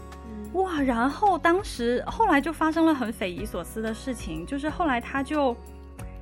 [0.53, 0.81] 哇！
[0.83, 5.57] 然后当时后来就发生了很匪夷所思的事情，就是后来他就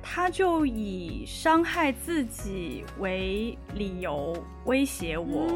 [0.01, 5.47] 他就以伤害自己为理由威胁我，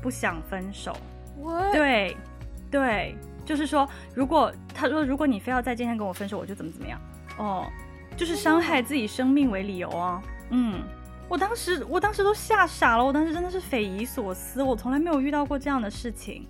[0.00, 0.96] 不想分手。
[1.72, 2.16] 对。
[2.70, 7.00] 对，就是说，如果他说，如果你非要在今天跟我分手，我就怎么怎么样，
[7.38, 7.66] 哦，
[8.16, 10.22] 就是伤害自己生命为理由啊。
[10.50, 10.82] 嗯，
[11.28, 16.46] 我当时我当时都吓傻了，我当时真的是匪夷所思，我从来没有遇到过这样的事情。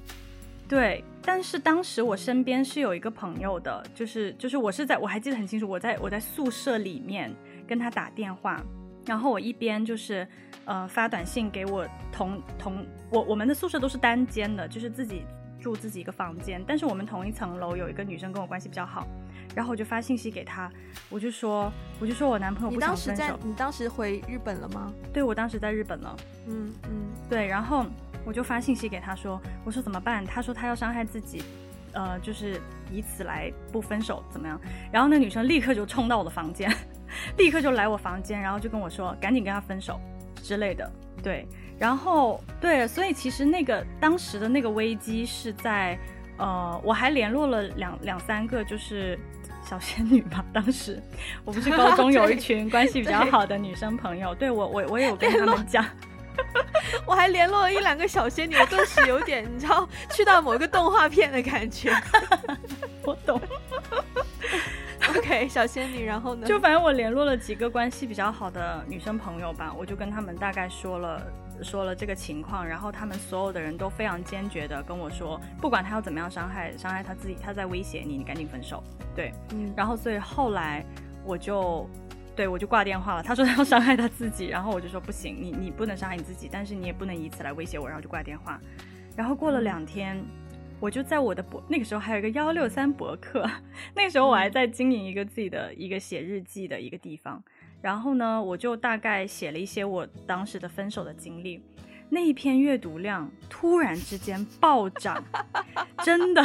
[0.69, 7.35] 对，但是当时我身边是有一个朋友的，就是就是我是在我还记得很清楚，我在我在宿舍里面
[7.67, 8.61] 跟他打电话，
[9.07, 10.27] 然后我一边就是
[10.65, 15.23] 呃发短信给我同同我我们的宿舍都是单间的，就是自己。
[15.61, 19.07] 住自己一个房间，但是我们同一层楼有一个女生跟我关系比较好，
[19.55, 20.71] 然后我就发信息给她，
[21.09, 23.13] 我就说，我就说我男朋友不想分手。
[23.13, 24.93] 你当时在，你当时回日本了吗？
[25.13, 26.17] 对，我当时在日本了。
[26.47, 27.85] 嗯嗯，对，然后
[28.25, 30.25] 我就发信息给她说，我说怎么办？
[30.25, 31.43] 她说她要伤害自己，
[31.93, 32.61] 呃，就是
[32.93, 34.61] 以此来不分手，怎么样？
[34.93, 36.73] 然后那女生立刻就冲到我的房间，
[37.37, 40.01] 立刻就来我房间，然后就跟我说，赶紧跟他分手
[40.37, 40.91] 之类的。
[41.23, 41.47] 对。
[41.79, 45.97] 然后，对，所以其实那个当时的那个危机是在，
[46.37, 49.17] 呃，我还联络了两两三个，就是
[49.63, 50.45] 小仙女吧。
[50.53, 51.01] 当时
[51.45, 55.87] 我不是高中有一群关系比较好的女生朋友， 对，对我我我也有跟他们讲，
[57.07, 61.93] 我还联络了一两个小仙女，我顿时有点你知道去到某一个动画片的感觉。
[63.07, 63.41] 我懂。
[65.17, 66.45] OK，小仙女，然后呢？
[66.45, 71.23] 就反正我联络了几个关系比较好的女生朋友吧，我就跟他们大概说了。
[71.63, 78.83] 说了这个情况，然后他们所有的人都非常坚决的跟我说，不管他要怎么样伤害伤害他自己，他在威胁你，你赶紧分手。
[79.15, 80.85] 对，嗯，然后所以后来
[81.25, 81.89] 我就
[82.37, 83.23] 对我就挂电话了。
[83.23, 88.61] 他说他要伤害他自己，然后我就说不行，你你不能伤害你自己，但是你也不能以此来威胁我，然后就挂电话。
[89.17, 90.27] 然后过了两天，嗯，
[90.79, 93.45] 我就在我的博那个时候还有一个幺六三博客，
[93.97, 97.43] 那个时候我还在经营一个自己的一个写日记的一个地方。
[97.81, 101.63] 然后呢，我就大概写了一些我当时的分手的经历，
[102.11, 105.23] 那一篇阅读量突然之间暴涨，
[106.05, 106.43] 真的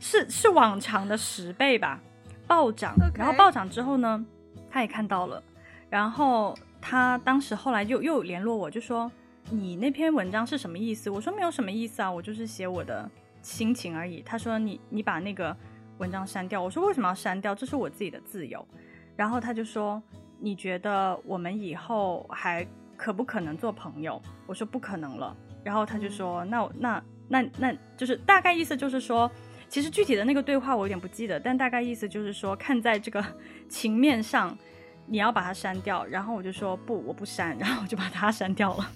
[0.00, 2.00] 是是往常的十倍吧，
[2.48, 2.96] 暴涨。
[3.14, 4.26] 然后暴涨之后呢，
[4.68, 5.40] 他也看到了，
[5.88, 9.10] 然后他当时后来又又联络我，就说
[9.50, 11.08] 你那篇文章是什么意思？
[11.08, 13.08] 我说没有什么意思啊，我就是写我的
[13.40, 14.20] 心情而已。
[14.20, 15.56] 他说你你把那个
[15.98, 16.60] 文章删掉。
[16.60, 17.54] 我说为什么要删掉？
[17.54, 18.66] 这是我自己的自由。
[19.14, 20.02] 然后他就说。
[20.38, 24.20] 你觉得我们以后还可不可能做朋友？
[24.46, 25.36] 我说不可能了。
[25.64, 29.30] 然后他就说：“那那那那就是大概意思就是说，
[29.68, 33.24] 其实具体的那个对话我有点不记得，但大概意思就是说，看在这个
[33.68, 34.56] 情面上，
[35.06, 38.90] 你要把它删掉。”然后我就说：“不，我不删。”然后我就把它删掉了。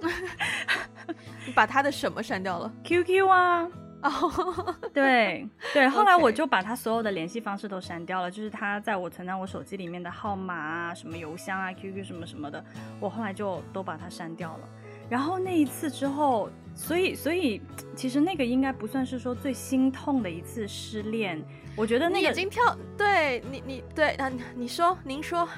[1.46, 3.68] 你把他的什么删掉了？QQ 啊。
[4.04, 12.64] 哦、oh, 对对， 后来我就把他所有的联系方式都删掉了，就是他在我存在我手机里面的号码啊、什么邮箱啊、QQ 什么什么的，
[13.00, 14.68] 我后来就都把它删掉了。
[15.08, 17.60] 然后那一次之后，所以所以
[17.96, 21.42] 其实那个应该不算是说最心痛的一次失恋，
[21.76, 22.62] 我觉得那个已经跳
[22.96, 25.48] 对你你对啊，你说您说。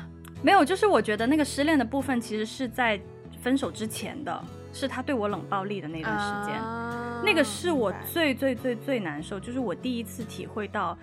[0.42, 3.00] 没有，就是我觉得那个失恋的部分其实是在
[3.40, 4.44] 分手之前的，
[4.76, 6.60] 是他对我冷暴力的那段时间。
[6.60, 7.24] Uh...
[7.24, 10.96] 那个是我最最最最难受，就是我第一次体会到，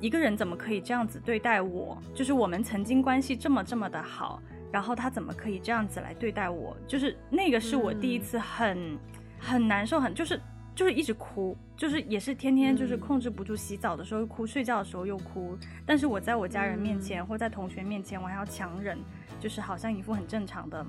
[0.00, 8.98] 一个人怎么可以这样子对待我，就是我们曾经关系这么这么的好，然后他怎么可以这样子来对待我，就是那个是我第一次很
[9.38, 10.40] 很难受，很就是
[10.74, 15.56] 就是一直哭，就是也是天天就是控制不住，洗澡的时候哭，睡觉的时候又哭，
[15.86, 18.98] 但是我在我家人面前或在同学面前，我还要强忍，
[19.38, 20.84] 就是好像一副很正常的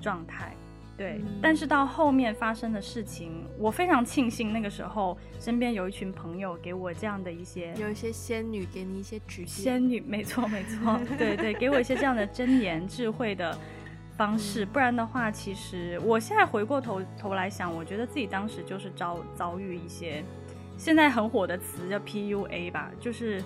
[0.00, 0.56] 状态。
[0.96, 9.48] 对，嗯、但是到后面发生的事情，我非常庆幸那个时候身边有一群朋友给我这样的一些，有一些仙女给你一些指点。
[9.48, 13.56] 仙女，没错没错， 对对，给我一些这样的箴言智慧的
[14.16, 20.22] 方式，嗯、不然的话，其实我现在回过头头来想，我觉得自己当时就是遭遭遇一些
[20.76, 23.42] 现在很火的词叫 PUA 吧，就是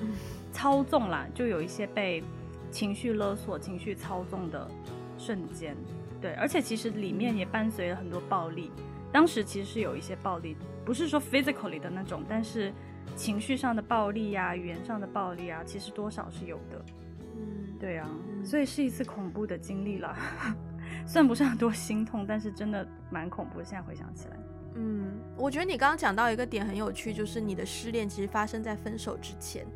[0.53, 2.23] 操纵啦，就有一些被
[2.71, 4.69] 情绪勒索、情绪操纵的
[5.17, 5.77] 瞬间。
[6.21, 8.71] 对，而且其实里面也伴随了很多暴力。
[9.13, 12.73] 当时其实是有一些暴力，不是说 physically 的那种，但是
[13.15, 16.85] 情绪上的暴力呀、啊、语言上的暴力啊，其实多少是有的。
[17.37, 18.09] 嗯，对啊，
[18.45, 20.15] 所以是一次恐怖的经历了，
[21.07, 23.63] 算不上多心痛，但是真的蛮恐怖。
[23.63, 24.37] 现在回想起来，
[24.75, 29.67] 嗯，我觉得你刚刚讲到一个点很有趣，就是你的失恋其实发生在分手之前。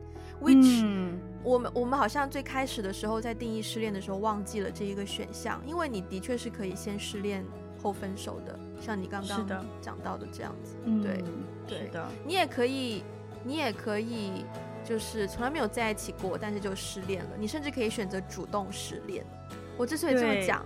[0.41, 7.45] which、嗯、我们我们好像最开始的时候在定义失恋的时候忘记了这一个选项，因为你的确是可以先失恋
[7.83, 9.47] 后分手的，像你刚刚
[9.81, 13.03] 讲到的这样子，对、嗯、对的，你也可以，
[13.45, 14.45] 你也可以
[14.85, 19.25] 就是从来没有在一起过，但是就失恋了，你甚至可以选择主动失恋。
[19.77, 20.65] 我之所以这么讲。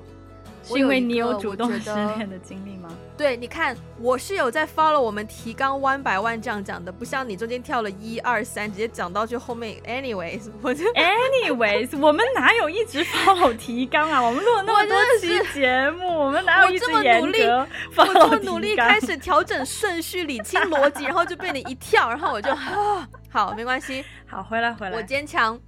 [0.65, 2.89] 是因为你有主动失恋的经历吗？
[3.17, 9.77] 对，你看，我是有在 follow 我们提纲 one by one 这样讲的，不像你中间跳了一二三，直接讲到就后面。
[9.87, 14.21] Anyways，我就 Anyways，我们哪有一直 follow 提纲啊？
[14.21, 18.09] 我们录了那么多期节目，我，我们哪有一直严格 follow？
[18.09, 25.59] 我这么努力开始调整顺序、理清逻辑，然后就被你一跳，然后我就啊， 好，没关系，好，回来回来，我坚强。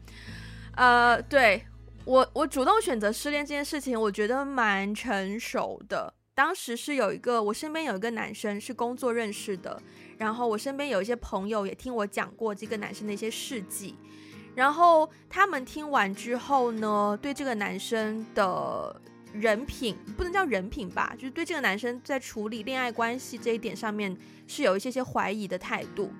[0.75, 1.65] 呃，对。
[2.07, 6.15] 我我主动选择失恋这件事情，我觉得蛮成熟的。
[6.37, 9.83] 当时是有一个我身边有一个男生是工作认识的，
[10.17, 13.97] 然后我身边有一些朋友也听我讲过这个男生的一些事迹，
[14.55, 19.01] 然后他们听完之后呢，对这个男生的
[19.33, 26.13] 人品不能叫人品吧，就是对这个男生在处理恋爱关系这一点上面是有一些些怀疑的态度，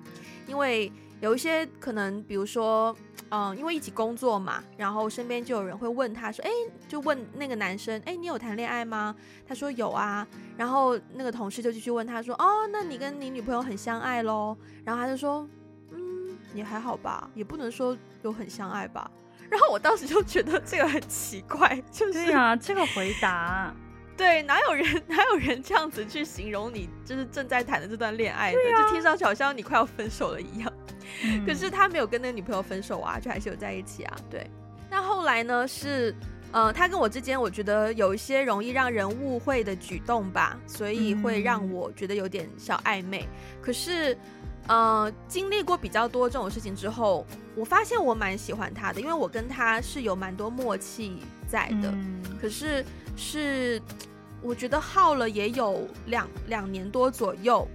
[0.47, 2.95] 因为有一些可能，比如说。
[3.29, 6.49] 嗯，因为一起工作嘛，然后身边就有人会问他说：“哎，
[6.87, 9.13] 就问那个男生，哎，你有谈恋爱吗？”
[9.45, 14.55] 他说有啊，然后那个同事就继续问他说：“哦，那你跟你女朋友很相爱喽？”
[14.85, 15.45] 然后他就说
[15.91, 19.11] ：“嗯，也还好吧，也不能说有很相爱吧。”
[19.51, 23.75] 然后我当时就觉得这个很奇怪，就是对啊，这个回答，
[24.15, 30.71] 对，哪有人哪有人这样子去形容你就是正在谈的这段恋爱的，啊、就听上去好像你快要分手了一样。
[31.45, 34.17] 可是他没有跟那个女朋友分手啊，就还是有在一起啊。
[34.29, 34.49] 对，
[34.89, 35.67] 那后来呢？
[35.67, 36.13] 是，
[36.51, 43.27] 呃，他跟我之间，我觉得有一些容易让人误会的举动吧，所以会让我觉得有点小暧昧。
[43.61, 44.17] 可是，
[44.67, 51.93] 呃，经历过比较多这种事情之后，我发现我蛮喜欢他的，因为我跟他是有蛮多默契在的。
[52.41, 53.81] 可是，是
[54.41, 57.67] 我觉得耗了也有两两年多左右。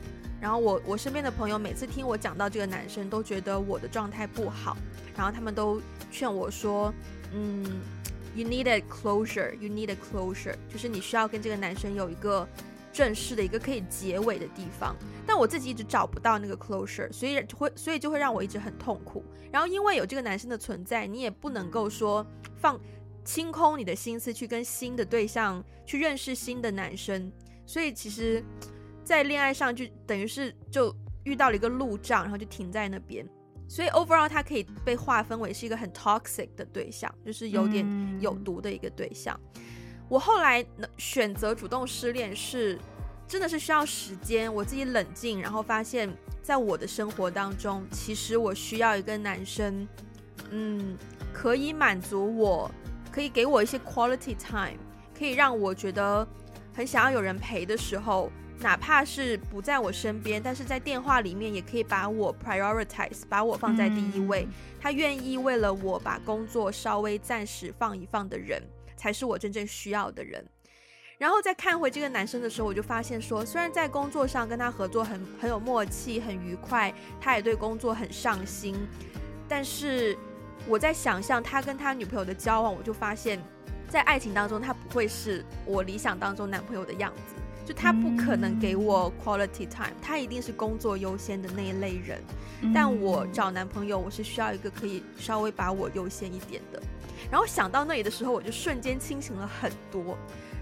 [0.42, 4.76] 然后我我身边的朋友每次听我讲到这个男生，都觉得我的状态不好，
[5.16, 5.80] 然后他们都
[6.10, 6.92] 劝我说，
[7.32, 7.64] 嗯
[8.34, 12.44] ，you need a closure，you need a closure，就是你需要跟这个男生有一个
[12.92, 14.96] 正式的一个可以结尾的地方。
[15.24, 19.22] 但我自己一直找不到那个 closure，所以会所以就会让我一直很痛苦。
[19.52, 22.26] 然后因为有这个男生的存在，你也不能够说
[22.56, 22.76] 放
[23.24, 27.30] 清空你的心思去跟新的对象去认识新的男生，
[27.64, 28.44] 所以其实。
[29.04, 30.94] 在恋爱上就等于是就
[31.24, 33.26] 遇到了一个路障，然后就停在那边，
[33.68, 37.86] 所以 overall 它可以被划分为是一个很 toxic 的对象，就是有点
[38.20, 39.38] 有毒的一个对象。
[40.08, 40.64] 我后来
[40.98, 42.78] 选择主动失恋是
[43.26, 49.86] 真的是需要时间，我自己冷静，然后发现在我的生活当中，其实我需要一个男生，
[50.50, 50.96] 嗯，
[51.32, 52.70] 可以满足我，
[53.10, 54.78] 可以给我一些 quality time，
[55.16, 56.26] 可以让我觉得
[56.74, 58.30] 很想要有人陪的时候。
[58.62, 64.44] 哪怕是不在我身边，但是在电话里面也可以把我 prioritize，把我放在第一位。
[64.44, 68.62] 嗯、他愿意为了我把工作稍微暂时放一放的人，
[68.96, 70.44] 才是我真正需要的人。
[71.18, 78.76] 然后再看回这个男生的时候，我就发现说，虽然在工作上跟他合作很很有默契，很愉快，他也对工作很上心，
[79.48, 80.16] 但是
[80.66, 83.40] 我在想象他跟他女朋友的交往，我就发现，
[83.88, 87.34] 在爱情当中，他不会是我理想当中男朋友的样子。
[87.64, 92.20] 就他不可能给我 quality time，他一定是工作优先的那一类人。
[92.72, 96.80] 但我找男朋友，我是需要一个可以稍微把我优先一点的。
[97.30, 100.16] 然后想到那里的时候，我就瞬间清醒了很多，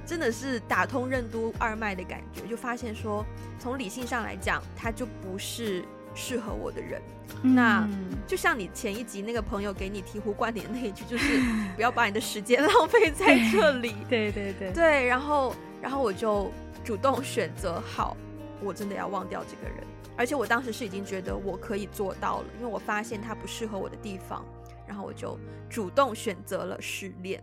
[0.07, 3.25] 真的是打通任督二脉的感觉，就发现说，
[3.59, 5.85] 从理性上来讲，他就不是
[6.15, 7.01] 适合我的人。
[7.43, 7.87] 那
[8.27, 11.41] 就像你前一集那个朋友给你醍醐灌顶的那一句，就是
[11.77, 13.95] 不要把你的时间浪费在这里。
[14.09, 16.51] 对对对对，对，然后然后我就。
[16.85, 18.17] 主动选择好，
[18.63, 19.87] 我真的要忘掉这个人。
[20.17, 24.45] 而且我当时是已经觉得我可以做到了，因为我发现他不适合我的地方，
[24.87, 27.43] 然后我就主动选择了失恋。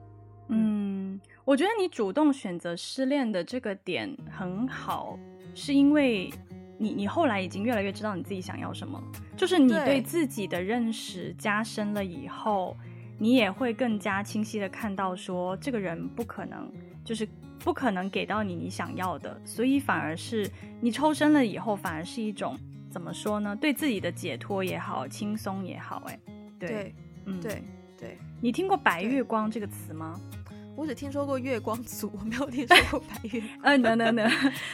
[0.49, 5.17] 嗯，我觉得你主动选择失恋的这个点很好，
[5.55, 6.31] 是因为
[6.77, 9.01] 你你后来已经越来越知道你自己想要什么，
[9.35, 12.77] 就是你对自己的认识加深了以后，
[13.17, 16.71] 你也会更加清晰的看到说这个人不可能，
[17.03, 17.27] 就是
[17.67, 20.49] 不可能给到你你想要的，所以反而是
[20.79, 22.57] 你抽身了以后，反而是一种。
[22.89, 23.53] 怎么说呢？
[23.59, 26.17] 对自己的解脱也好，轻松也好，哎，
[26.57, 26.95] 对，对
[27.25, 27.61] 嗯，对
[27.99, 28.17] 对。
[28.39, 30.17] 你听过“白月光”这个词吗？
[30.77, 33.43] 我只听说过月光族，我没有听说过白月。
[33.63, 34.31] 嗯，能能能，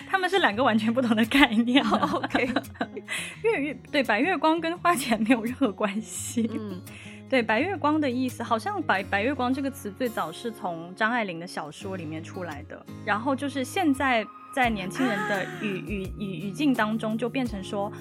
[0.08, 1.84] 他们是两个完全不同的概念。
[1.84, 2.48] oh, OK，
[3.41, 6.48] 月月对白月光跟花钱没有任何关系。
[6.54, 6.80] 嗯，
[7.30, 14.26] 对，白月光的意思，好像白“白白月光”这个词最早是从张爱玲的小说里面出来的，然后就是现在。
[14.53, 17.91] 在年轻人的语语语语境当中，就变成说，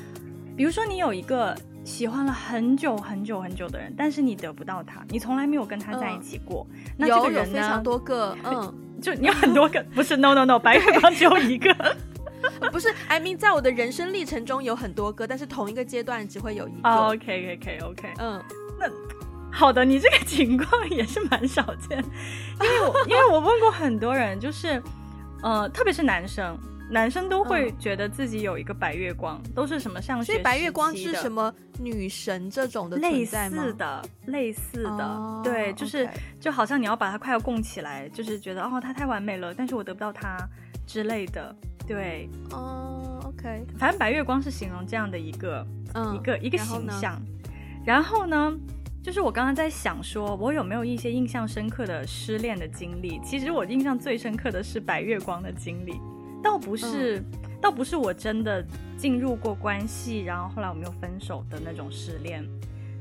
[0.54, 6.66] 比如说你有一个喜欢了很久很久很久的人，但是你得不到他，你从来没有跟他在一起过。
[6.70, 7.56] 嗯、那这个人呢？
[7.56, 11.74] 有非常多个，嗯， 就你有很多个，不是？No No No，白月光只有一个，
[12.70, 16.90] 不是？I mean，在我的人生历程中有很多个，但是同一个阶段只会有一个。
[16.90, 18.42] Oh, OK OK OK，嗯，
[18.82, 18.90] 那
[19.50, 22.04] 好的，你这个情况也是蛮少见，
[22.60, 24.82] 因为我 因为我问过很多人，就是。
[25.44, 26.56] 呃，特别是男生，
[26.88, 36.08] 男生都会觉得自己有一个白月光，嗯、都是什么上学，所以白月光是什么女神这种的类似的，类似的，哦、对，就是、
[36.38, 40.38] 就好像你要把它快要供起来，就是觉得哦，它太完美了，但是我得不到它
[40.86, 41.52] 之类的，
[41.88, 47.20] 对，哦，OK，反正白月光是形容这样的一个、嗯、一个一个形象，
[47.84, 48.54] 然后呢？
[49.02, 53.18] 就是我刚刚在想，说我有没有一些印象深刻的失恋的经历？
[53.24, 56.00] 其实我印象最深刻的是白月光的经历，
[56.40, 57.24] 倒不是，嗯、
[57.60, 58.64] 倒不是我真的
[58.96, 62.48] 进入过关系，然后后来我们又分手的那种失恋。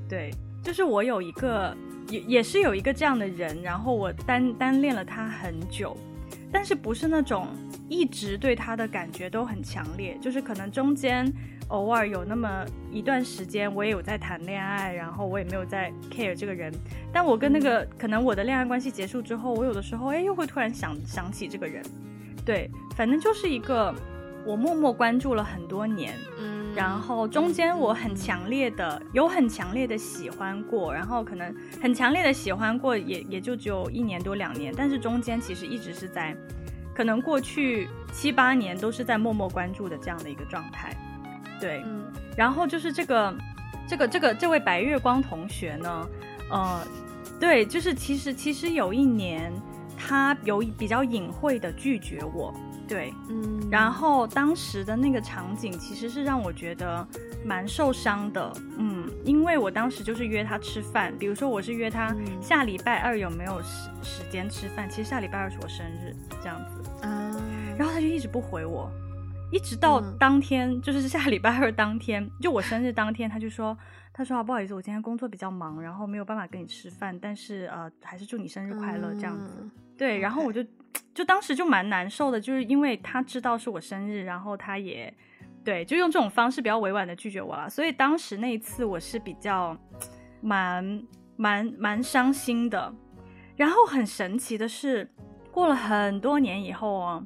[0.10, 1.78] 对，就是我有一个，
[2.10, 5.96] 也也是有一个这样的人，然后我单单恋了他很久，
[6.52, 7.48] 但是不是那种
[7.88, 11.32] 一直对他的感觉都很强烈，就是可能中间。
[11.72, 16.70] 偶尔有那么一段时间，我也有在谈恋爱，然后我也没有在 care 这个人。
[17.14, 21.82] 但我跟那个可能我的恋爱关系结束之后，我有的时候哎又会突然想想起这个人。
[22.46, 23.96] 对，反正就是一个
[24.46, 36.36] 我默默关注了很多年，嗯，然后中间我很强烈的有很强烈的喜欢过，然后可能很强烈的喜欢过也也就只有一年多两年，但是中间其实一直是在
[36.96, 40.96] 可能过去七八年都是在默默关注的这样的一个状态。
[41.60, 42.04] 对，嗯，
[42.36, 43.36] 然后就是这个，
[43.88, 46.10] 这个，这个，这位白月光同学呢，
[46.50, 46.88] 呃，
[47.40, 49.54] 对，就是其实其实有一年，
[49.96, 52.54] 他有比较隐晦的拒绝我，
[52.92, 57.08] 对，嗯，然后当时的那个场景其实是让我觉得
[57.46, 67.34] 蛮受伤的，嗯，因为我当时就是约他吃饭，比如说我是约他下礼拜二有没有时时间吃饭，其实下礼拜二是我生日，这样子，啊，
[67.78, 68.92] 然后他就一直不回我。
[69.54, 73.78] 一直到当天，嗯、就是下礼拜二当天，就我生日当天，他就说，
[74.12, 79.70] 他说啊，不好意思，我今天工作比较忙，然后没有办法跟你吃饭，但是呃，还是祝你生日快乐这样子。
[80.02, 80.66] 嗯、对，然后我就，
[81.14, 85.14] 就当时就蛮难受的，就是因为他知道是我生日，然后他也，
[85.64, 89.78] 对，就用这种方式比较委婉的拒绝我了，所以当时那一次我是比较
[90.42, 91.04] 蛮
[91.38, 92.92] 蛮蛮伤心的。
[93.56, 95.08] 然后很神奇的是，
[95.52, 97.26] 过了很多年以后哦，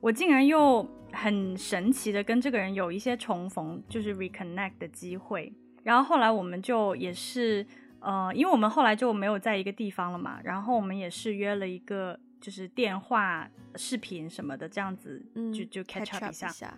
[0.00, 0.86] 我竟然又。
[1.12, 5.52] 很神奇的跟这个人有一些重逢，就是 reconnect 的机会。
[5.82, 7.66] 然后后来我们就也是，
[8.00, 16.48] 呃，因为我们后来就没有在一个地方了嘛，然后我们也是约了一个就是电话、视频什么的这样子，嗯、就就 catch up 一下。
[16.48, 16.74] 一下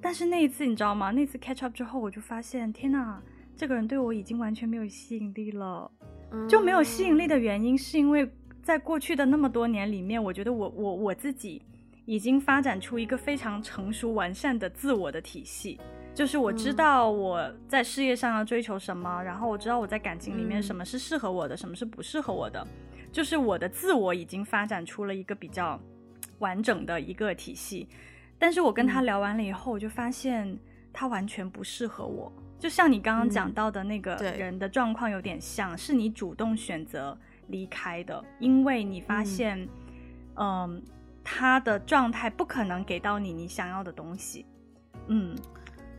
[0.00, 1.10] 但是那一次你知道吗？
[1.10, 3.22] 那次 catch up 之后，我就发现，天哪，
[3.56, 5.90] 这个人对我已经完全没有吸引力了。
[6.30, 8.28] 嗯、就没有吸引力的原因，是因为
[8.62, 11.62] 在过去的那么多年里面，我觉得我我我自己。
[12.04, 15.78] 已经发展出一个非常成熟完善的自我的体系，
[16.14, 22.66] 就是我知道我在事业上要追求什么，嗯、然后我知道我在感情里面什么是适合我的，嗯、什么是不适合我的，
[23.10, 25.80] 就是我的自我已经发展出了一个比较
[26.38, 27.88] 完整的一个体系。
[28.38, 30.58] 但是我跟他聊完了以后，我就发现
[30.92, 37.16] 他完全不适合我，就像你刚刚讲到的那个人的状况有点像，嗯、是你主动选择
[37.48, 39.58] 离开的，因为你发现，
[40.34, 40.76] 嗯。
[40.76, 40.82] 嗯
[41.24, 44.44] 他的状态不可能给到你你想要的东西，
[45.06, 45.36] 嗯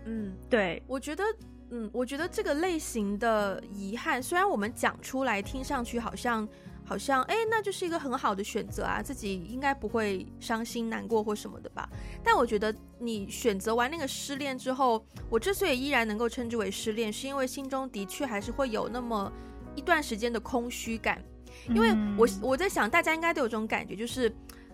[0.05, 1.23] 嗯，对，我觉得，
[1.69, 6.47] 嗯，我觉得这个类型的遗憾，虽然我们讲出来听上去好像，
[6.85, 11.89] 好像哎，那就是一个很好的选择啊，自己应该不会伤心难过或什么的吧。
[12.23, 19.31] 但我觉得你选择完那个失恋之后，我之所以依然能够称之为失恋，是因为心中的确还是会有那么
[19.75, 21.23] 一段时间的空虚感。
[21.69, 24.27] 因为我我在想，大家应该都有这种感觉，就是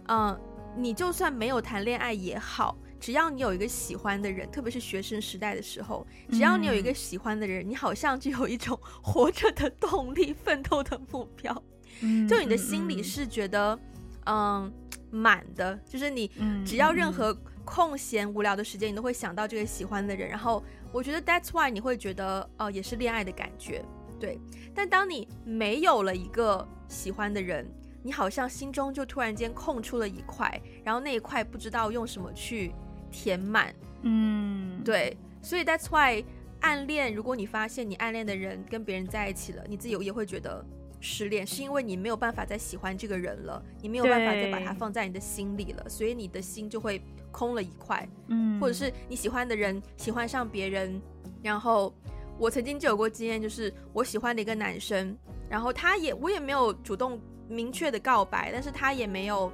[0.07, 0.41] 嗯、呃，
[0.75, 2.75] 你就算没有谈恋爱也好。
[2.99, 11.63] 只要你有一个喜欢的人，特别是学生时代的时候，只要你有一个喜欢的人，嗯、你好像就有一种活着的动力、奋斗的目标。
[12.01, 13.79] 嗯，就你的心里是觉得，
[14.25, 14.71] 嗯，
[15.09, 16.29] 满、嗯、的，就是你
[16.65, 17.33] 只要任何
[17.65, 20.27] 空闲无聊的时间，你都会想到这个喜欢的人。
[20.29, 23.83] 然后，我觉得 that's why 你会觉得，哦、呃，也是恋爱的感觉，
[24.19, 24.39] 对。
[24.75, 27.65] 但当你没有了一个喜欢的人，
[28.03, 32.73] 你好像心中就突然间空出了一块，然后那一块不知道用什么去。
[33.11, 36.23] 填满，嗯，对，所以 that's why
[36.61, 40.65] 暗恋，如果你发现你暗恋的人跟别人在一起了，你自己也会觉得
[40.99, 47.01] 失恋，是因为你没有办法再喜欢这个人了，你没有办法再把他放在你的心里了，所以你的心就会
[47.31, 51.01] 空了一块，嗯，或者是你喜欢的人喜欢上别人，
[51.41, 51.93] 然后
[52.37, 55.17] 我曾经就有过经验，就是我喜欢的一个男生，
[55.49, 59.51] 然后他也我也没有主动明确的告白，但是他也没有，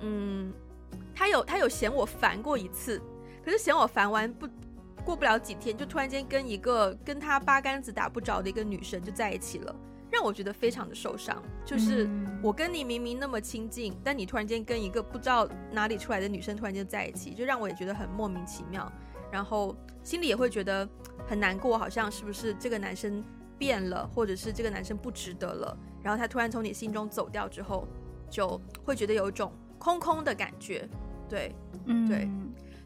[0.00, 0.52] 嗯。
[1.14, 3.00] 他有他有嫌我烦过一次，
[3.44, 4.48] 可是嫌我烦完不
[5.04, 9.76] 过不了几天，就突然间跟一个跟他八竿子打不着的一个女生就在一起了，
[10.10, 11.42] 让我觉得非常的受伤。
[11.64, 12.08] 就是
[12.42, 18.90] 我跟你明明那么亲近，但你突然间跟一个不知道哪里出来的女生突然间在一起，就让我也觉得很莫名其妙，
[19.30, 20.88] 然后心里也会觉得
[21.28, 23.22] 很难过，好像是不是这个男生
[23.58, 27.86] 变了，或者是这个男生不值得了，然后他突然从你心中走掉之后，
[28.30, 30.88] 就会觉得有一种空空的感觉。
[31.34, 31.52] 对，
[31.86, 32.28] 嗯，对，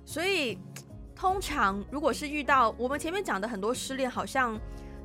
[0.06, 0.58] 所以
[1.14, 4.58] 通常如果是遇到我们前面讲的很多失恋，好像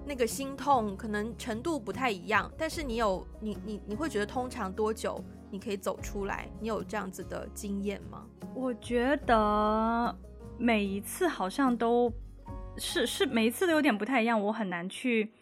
[0.06, 5.22] 那个心痛可能程度不太一样，但是你有你你你会觉得通常多久
[5.52, 6.48] 你可以走出来？
[6.62, 8.26] 你有这样子的经验吗？
[8.56, 10.16] 我觉得
[10.58, 12.10] 每一次好像都
[12.78, 15.34] 是是每一次都有点不太一样，我很难去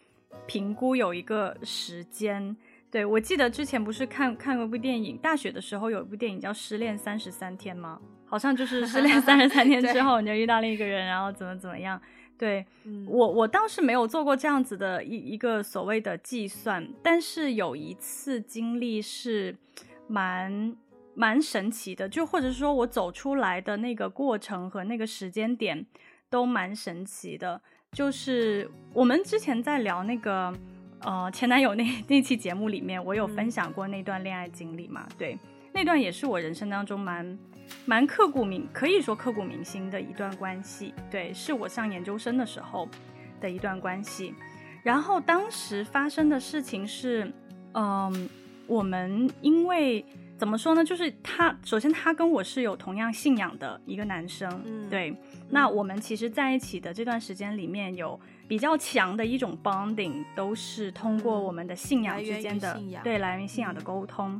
[0.48, 2.56] 评估有一个时间。
[2.92, 7.98] 对，我记得之前不是看看过一部电影，大学的时候有一部电影叫《失恋三十三天》吗？
[8.26, 11.98] 好像就是失恋三十三天之后你就遇到另一个人，然后怎么怎么样。
[12.36, 19.56] 对， 嗯，我我倒是没有做过这样子的一一个所谓的计算，但是有一次经历是
[20.06, 20.76] 蛮
[21.14, 25.86] 蛮神奇的，就或者说我走出来的那个过程和那个时间点
[26.28, 27.58] 都蛮神奇的，
[27.92, 30.52] 就是我们之前在聊那个。
[31.04, 35.04] 呃，前男友那那期节目里面，我有分享过那段恋爱经历嘛？
[35.18, 35.36] 对，
[35.72, 37.38] 那段也是我人生当中蛮
[37.84, 40.94] 蛮刻骨铭，可以说刻骨铭心的一段关系。
[41.10, 42.88] 对，是我上研究生的时候
[43.40, 44.32] 的一段关系。
[44.84, 47.24] 然后当时发生的事情是，
[47.72, 48.12] 嗯、呃，
[48.68, 50.04] 我们因为
[50.38, 50.84] 怎么说呢？
[50.84, 55.16] 就是他首先他跟我是有同样信仰的一个男生，嗯、对。
[55.50, 58.20] 那我们其实在一起的这段时间里面有。
[58.52, 64.38] 比较强的一种 bonding 都是通过我们的信仰之间的，对，来源于信仰的沟通。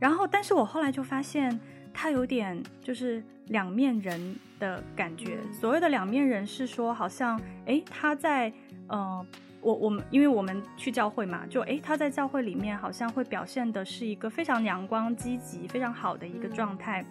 [0.00, 1.60] 然后，但是我后来就发现
[1.94, 5.38] 他有点就是两面人的感觉。
[5.52, 8.52] 所谓的两面人是说，好像诶，他在
[8.88, 9.24] 呃，
[9.60, 17.04] 我我们因为我们去教会嘛，就诶，他在教会里面好像会表现的是一个非常阳光、积极、非常好的一个状态。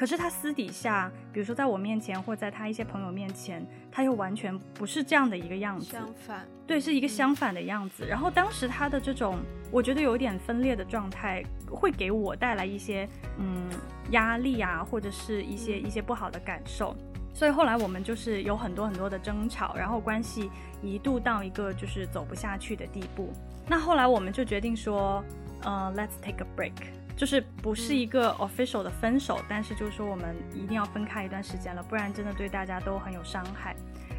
[0.00, 5.92] 可是他私底下，比如说在我面前，或在他一些朋友面前，他又完全不是这样的一个样子。
[5.92, 8.06] 相反，对，是一个相反的样子。
[8.06, 8.08] 嗯。
[8.08, 9.38] 然后当时他的这种，
[9.70, 13.68] 我觉得有点分裂的状态，会给我带来一些嗯
[14.12, 16.96] 压力啊，或者是一些一些不好的感受。
[17.34, 23.34] 所以后来我们就是有很多很多的争吵，然后关系一度到一个就是走不下去的地步。
[23.68, 25.22] 那后来我们就决定说，
[25.62, 26.72] 呃，let's take a break。
[27.20, 33.76] 就是不是一个 official 的分手，但是就是说我们一定要分开一段时间了，不然真的对大家都很有伤害。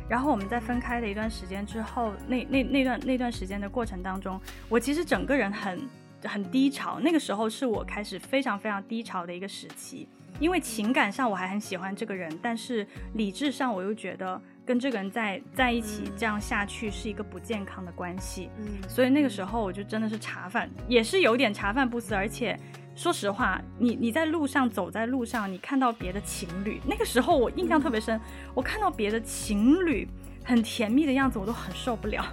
[0.08, 4.40] 然后我们在分开的一段时间之后，那那那段那段时间的过程当中，
[4.70, 5.82] 我其实整个人很
[6.26, 7.00] 很低潮。
[7.00, 10.08] 那个时候是我开始非常非常低潮的一个时期，
[10.40, 12.86] 因为情感上我还很喜欢这个人，但是
[13.16, 18.52] 理智上我又觉得跟这个人在在一起这样下去是一个不健康的关系。
[18.60, 22.56] 嗯，所以那个时候我就真的是茶饭，也是有点茶饭不思，而且。
[23.02, 28.22] 说实话，你你在路上走在路上，你看到别的情侣，那个时候我印象特别深，
[28.54, 30.08] 我看到别的情侣
[30.46, 32.24] 很甜蜜的样子，我都很受不了。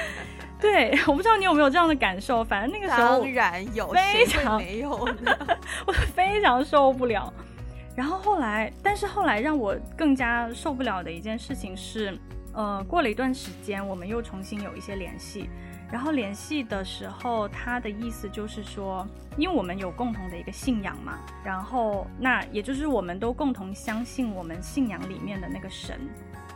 [0.58, 4.92] 对，我不知道你有没有这样的感受，反正那个时候当然有，非常没有，
[5.86, 7.30] 我非常受不了。
[7.94, 12.18] 然后后来，但是后来让我更加受不了的一件事情是，
[12.54, 15.50] 呃，过了一段时间，我们又重新有一些联系。
[15.92, 19.06] 然后联系的时候，他的意思就是说，
[19.36, 26.00] 因为我们有共同的一个信仰嘛，然后那也就是我们都共同相信我们信仰里面的那个神，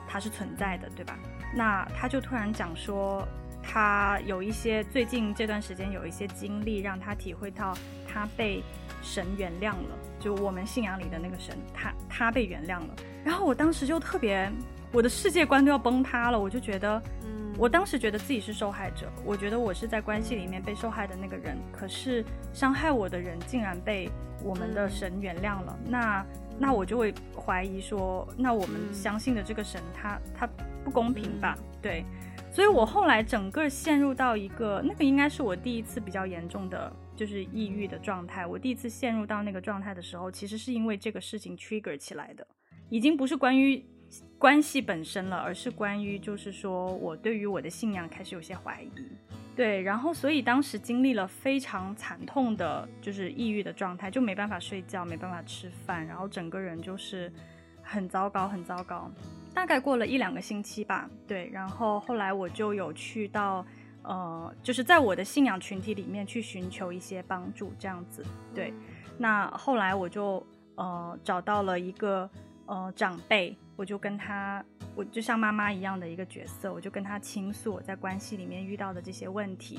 [0.08, 1.16] 他是存在的，对吧？
[1.54, 3.26] 那他就突然讲说，
[3.62, 7.72] 他有一些最近这段时间有一些经历，让他体会到
[8.06, 8.62] 他被
[9.02, 12.88] 神原谅了，就我们信仰里的那个神，他他被原谅了。
[13.24, 14.50] 然后我当时就特别，
[14.92, 17.02] 我的世界观都要崩塌了，我就觉得。
[17.24, 24.08] 嗯我当时觉得自己是受害者，我觉得我是在关系里面被受害的那个人，可是伤害我的人竟然被
[24.44, 26.24] 我们的神原谅了，那
[26.56, 30.48] 那我就会怀疑说，那我们相信的这个神他他
[30.84, 31.58] 不公平吧？
[31.82, 32.04] 对，
[32.52, 38.46] 所以我后来整个陷入到一个，那个应该是我第一次比较严重的就是抑郁的状态。
[38.46, 42.46] 我第一次陷入到那个状态的时候，其实是因为这个事情 trigger 起来的，
[42.88, 43.84] 已经不是关于。
[44.38, 48.90] 关系本身了，而是关于就是说我对于我的信仰开始有些怀疑，
[49.56, 57.32] 对，然后所以当时经历了非常惨痛的，就是抑郁的状态，就没办法睡觉，没办法吃饭，然后整个人就是
[57.82, 59.10] 很糟糕，很糟糕。
[59.52, 63.66] 大概过了一两个星期吧，对，然后后来我就有去到，
[64.02, 68.24] 呃，就是在我的信仰群体里面去寻求一些帮助，这样子，
[68.54, 68.72] 对。
[69.18, 72.30] 那后来我就呃找到了一个
[72.66, 73.56] 呃长辈。
[73.78, 74.62] 我就跟他，
[74.96, 79.78] 我就像妈妈一样的一个角色，我就跟他倾诉我在关系里面遇到的这些问题。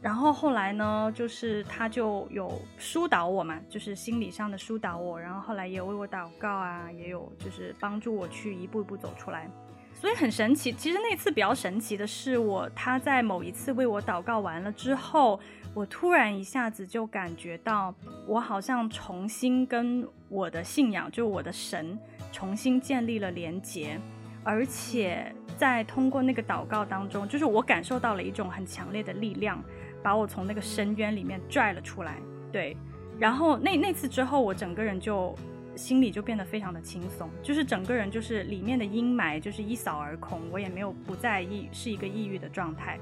[0.00, 5.20] 然后后来呢，就是他就有疏导我嘛，就是心理上的疏导我。
[5.20, 9.48] 然后后来也为我祷告啊，也有就是帮助我去一步一步走出来。
[9.94, 10.72] 所以很神奇。
[10.72, 15.38] 其实那次比较神奇的是，我他在某一次为我祷告完了之后，
[15.72, 17.94] 我突然一下子就感觉到，
[18.26, 21.96] 我好像重新跟我的信仰，就我的神。
[22.32, 24.00] 重新建立了连结，
[24.42, 29.62] 而且在通过那个祷告当中，就是我感受到了一种很强烈的力量，
[30.02, 32.16] 把我从那个深渊里面拽了出来。
[32.50, 32.76] 对，
[33.18, 35.34] 然后那那次之后，我整个人就
[35.76, 42.98] 心里就变得非常的轻松，就是整个人就是里面的阴霾就是一扫而空，我也没有不在意是一个抑郁的状态。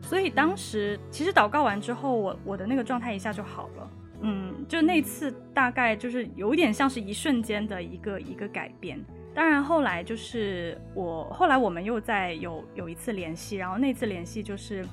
[0.00, 3.90] 所以当时其实祷告完之后，我我的那个状态一下就好了。
[4.20, 8.98] 嗯，就那次大概就是有点像是一瞬间的一个一个改变。
[9.34, 14.84] 当然后来就是我后来我们又在有有一次联系，然后那次联系就是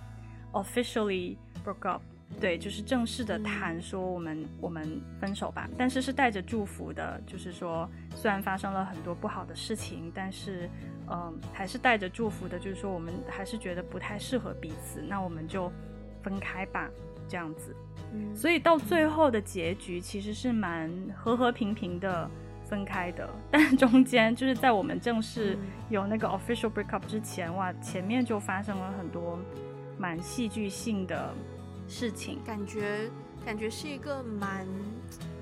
[0.54, 2.02] officially broke up，
[2.40, 5.68] 对，就是正式的谈说我们我们分手吧。
[5.76, 10.70] 但是是带着祝福的，就是说虽然发生了很多不好的事情，但是
[11.10, 15.72] 嗯还是带着祝福的，就是说我们还是觉得不太适合彼此，那我们就
[16.22, 16.88] 分开吧，
[17.28, 17.76] 这样子。
[18.34, 22.30] 所以到最后的结局其实是蛮和和平平的
[22.64, 25.58] 分开的， 但中间就是在我们正式
[25.90, 29.38] 有那个 official breakup 之前，哇，前面就发生了很多
[29.98, 31.34] 蛮戏剧性的
[31.88, 33.10] 事情，感觉
[33.46, 34.66] 感觉是一个蛮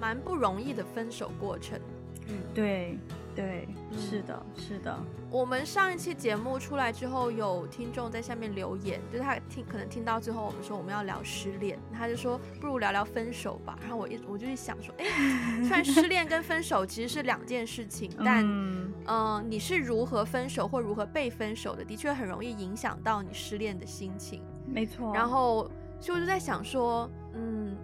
[0.02, 1.80] 蛮不容易的分手过程。
[2.28, 2.98] 嗯，对。
[3.36, 3.68] 对，
[3.98, 4.98] 是的，是的。
[5.32, 13.76] 我们上一期节目出来之后，有听众在下面留言，就是他听可能听到最后，我们说我们要聊失恋，他就说不如聊聊分手吧。
[13.82, 15.06] 然后我一我就想说，哎，
[15.64, 24.44] 虽然失恋跟分手其实是两件事情，但嗯、呃，你是如何分手或如何被分手的，的确很容易影响到你失恋的心情。
[24.68, 25.12] 没错。
[25.14, 25.70] 然后
[26.00, 27.76] 所以我就在想说，嗯，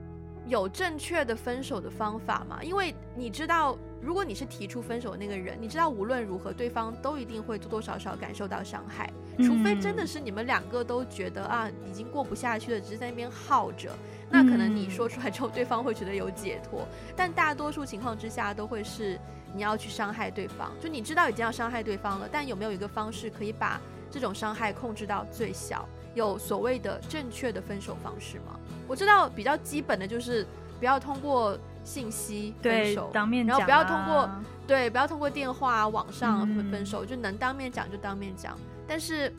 [0.45, 2.59] 有正确的分手的方法吗？
[2.61, 3.75] 因为你知道。
[4.01, 13.91] 如果你是提出分手的那个人，你知道无论如何，对方都一定会多多少少感受到伤害，除非真的是你们两个都觉得啊，已经过不下去了，只是在那边耗着，
[14.29, 16.87] 那可能你说出来之后，对方会觉得有解脱。
[17.15, 19.19] 但大多数情况之下，都会是
[19.53, 20.71] 你要去伤害对方。
[20.79, 25.87] 就你知道已经要伤害对方了，但有没有一个方式可以把这种伤害控制到最小？
[26.15, 28.57] 有所谓的正确的分手方式吗？
[28.87, 30.47] 我知道比较基本的就是
[30.79, 31.59] 不要通过。
[31.83, 34.29] 信息分手，当面讲啊，然后不要通过
[34.67, 38.57] 对，不要通过电话、网上分手，嗯，就能当面讲就当面讲。
[38.87, 39.33] 但是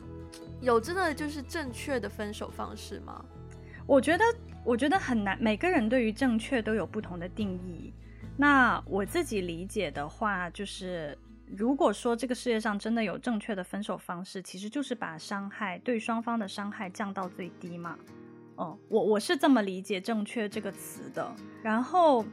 [0.61, 3.23] 有真的就是正确的分手方式吗？
[3.87, 4.23] 我觉得
[4.63, 7.93] 我觉得很难，每个人对于正确都有不同的定义。
[8.37, 17.97] 那我自己理解的话，就是如果说这个世界上真的有正确的分手方式，其实就是把伤害对双方的伤害降到最低嘛。
[18.61, 21.35] 哦，我我是这么理解“正确”这个词的。
[21.63, 22.23] 然后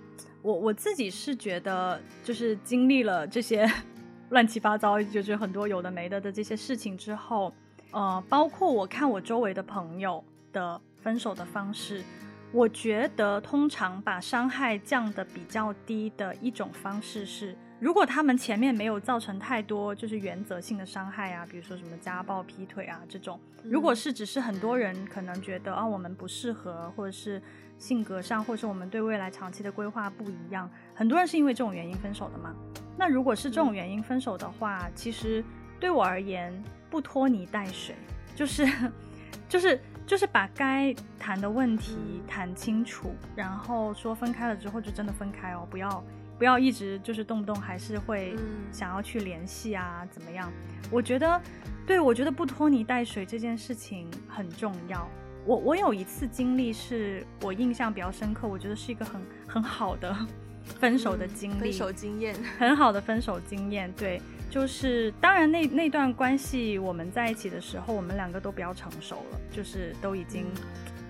[0.42, 3.66] 我我自己是觉得，就是经历了这些
[4.28, 7.50] 乱七八糟，就是很多有的没的的这些事情之后，
[7.92, 10.22] 呃，包括我看我周围的朋友
[10.52, 12.04] 的分手的方式，
[12.52, 27.40] 我觉得通常把伤害降得比较低的一种方式是如果他们前面没有造成太多就是原则性的伤害啊，比如说什么家暴、劈腿啊这种，如果是只是很多人可能觉得啊我们不适合，或者是
[27.78, 32.52] 性格上，或者是我们对未来长期的规划不一样，很多人是因为这种原因分手的嘛。
[32.96, 35.44] 那如果是这种原因分手的话，其实
[35.78, 36.52] 对我而言
[36.90, 37.94] 不拖泥带水，
[38.34, 38.66] 就是
[39.48, 46.02] 就是就是把该谈的问题谈清楚，然后说分开了之后就真的分开哦，不要。
[46.38, 48.36] 不要一直就是动不动还是会
[48.70, 50.50] 想要去联系啊，怎么样？
[50.90, 51.40] 我觉得，
[51.86, 55.08] 对，我觉得不拖泥带水这件事情很重要。
[55.44, 60.14] 我我有一次经历是我印象比较深刻，我觉得是一个很很好的
[60.78, 63.92] 分手的经历，分手经验，很好的分手经验。
[63.96, 70.46] 对，就是当然那那段关系我们在一起的时候，我们两个都比较成熟了，就是都已经。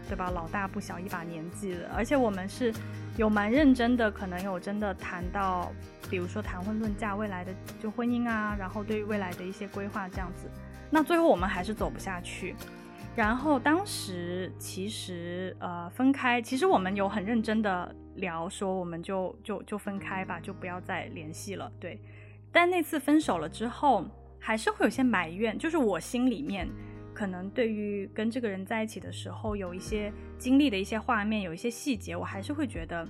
[0.09, 0.31] 对吧？
[0.31, 2.73] 老大不小一把年纪了，而且我们是
[3.19, 5.73] 有蛮认真的，可能有真的谈到，
[6.09, 10.49] 比如说谈婚论嫁，未来的就婚姻啊，然后对于未来的一些规划这样子。
[10.89, 12.55] 那最后我们还是走不下去，
[13.17, 21.69] 然后当时其实呃分开，其实我们有很认真的聊，说我们就就就分开吧，就不要再联系了。
[21.81, 22.01] 对，
[22.53, 24.07] 但那次分手了之后，
[24.39, 26.69] 还是会有些埋怨，就是我心里面。
[27.19, 33.05] 可能对于跟这个人在一起的时候，有一些经历的一些画面，有一些细节，我还是会觉得，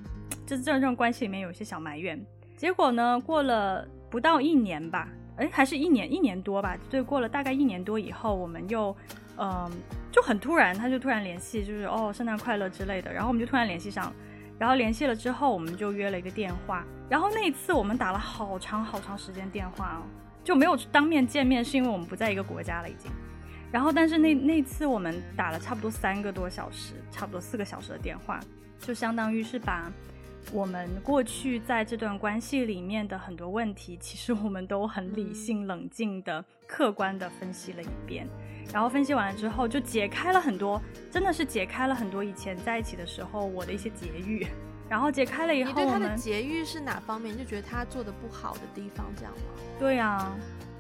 [0.47, 2.19] 这这种关系里面有一些小埋怨。
[2.57, 8.97] 结果呢，过了不到一年吧，哎，还是一年一年多吧，对，过了大概一年多以后，我们又，
[9.37, 9.71] 嗯、
[10.11, 14.11] 就很突然，他就突然联系，就是哦，圣诞快乐之类的，然后我们就突然联系上，
[14.59, 20.01] 然后联系了之后，我们就约了一个电话，然后那一次我们打了好长好长时间电话哦，
[20.43, 23.13] 就没有当面见面，是因为我们不在一个国家了已经。
[23.71, 28.41] 然后，但是那那次我们打了差不多三个多小时，差不多四个小时的电话，
[28.79, 29.93] 就相当于是把
[30.53, 38.27] 我们过去在这段关系里面的很多问题，其实我们都很理性、冷静的、客观的分析了一遍。
[38.73, 44.47] 然后分析完了之后，就解开了很多，真的是解开了很多以前在一起的时候我的一些结语。
[44.89, 47.37] 然后解开了以后，你对他的结语是哪方面？
[47.37, 49.41] 就觉得他做的不好的地方，这样吗？
[49.79, 50.33] 对呀。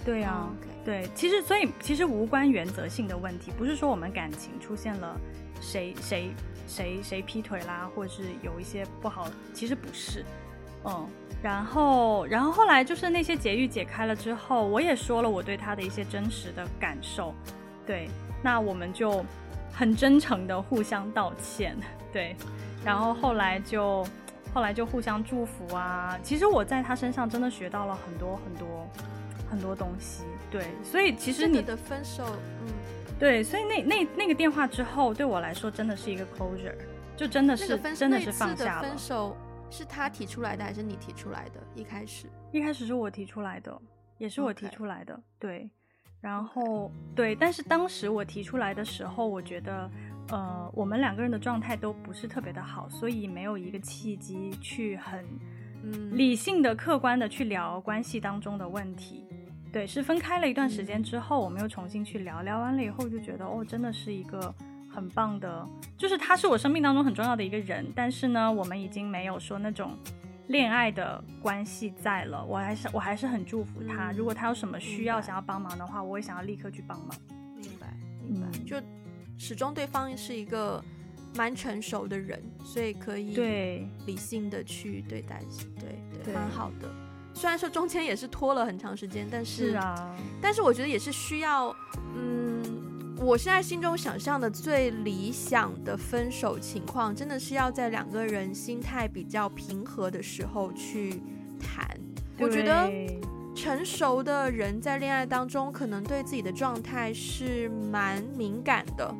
[0.04, 0.48] 对呀、啊，
[0.84, 5.20] 对，其实所以其实无关原则性的问题，不是说我们感情出现了
[5.60, 6.30] 谁谁
[6.66, 10.24] 谁谁劈腿啦，或者是有一些不好，其实不是，
[10.84, 11.06] 嗯，
[11.42, 17.34] 然后然后后来就是那些结语解开了之后，我也说了我对他的一些真实的感受，
[17.86, 18.08] 对，
[18.42, 19.22] 那我们就
[19.70, 21.76] 很真诚的互相道歉，
[22.10, 22.34] 对，
[22.82, 24.06] 然后后来就
[24.54, 28.88] 后来就互相祝福啊，其实我在他身上真的学到了很多很多。
[29.50, 32.24] 很多东西，对，所以其实你的分手，
[32.66, 32.72] 嗯，
[33.18, 36.74] 对，所以那那那个电话之后，对我来说真的是一个 closure，
[37.16, 38.82] 就真的是、那个、真的是放下了。
[38.82, 39.36] 分手
[39.70, 41.60] 是他提出来的还是你提出来的？
[41.74, 43.76] 一开始，一开始是我提出来的，
[44.18, 45.20] 也是我提出来的，Okay.
[45.38, 45.70] 对。
[46.20, 49.88] 然后对，但是当时我提出来的时候，我觉得，
[50.30, 55.24] 呃，我们两个人的状态都不是特别的好，所以没有一个契机去很
[56.10, 59.24] 理性的、客观的去聊关系当中的问题。
[59.72, 64.54] 对，是分开了一段时间之后，我们又重新去聊，聊完了以后就觉得，哦，真的是一个
[64.88, 65.66] 很棒的，
[65.96, 67.86] 就是他是我生命当中很重要的一个人。
[67.94, 69.96] 但是呢，我们已经没有说那种
[70.46, 72.44] 恋爱的关系在了。
[72.44, 77.10] 我还是我还是很祝福他，如果他有什么需要想要帮忙的话，我也想要立刻去帮忙。
[77.54, 78.48] 明白，明白。
[78.66, 78.76] 就
[79.36, 80.82] 始终对方是一个
[81.36, 85.40] 蛮成熟的人，所以可以对理性的去对待，
[85.78, 86.88] 对对，蛮好的。
[87.38, 90.12] 虽然说中间也是拖了很长时间，但是，是啊，
[90.42, 91.72] 但是我觉得也是需要，
[92.16, 101.22] 嗯，我现在心中想象的最理想的分手情况，真的是要在两个人心态比较平和的时候去
[101.60, 101.88] 谈。
[102.40, 102.90] 我觉得
[103.54, 109.14] 成熟的人在恋爱当中，可能对自己的状态是蛮敏感的，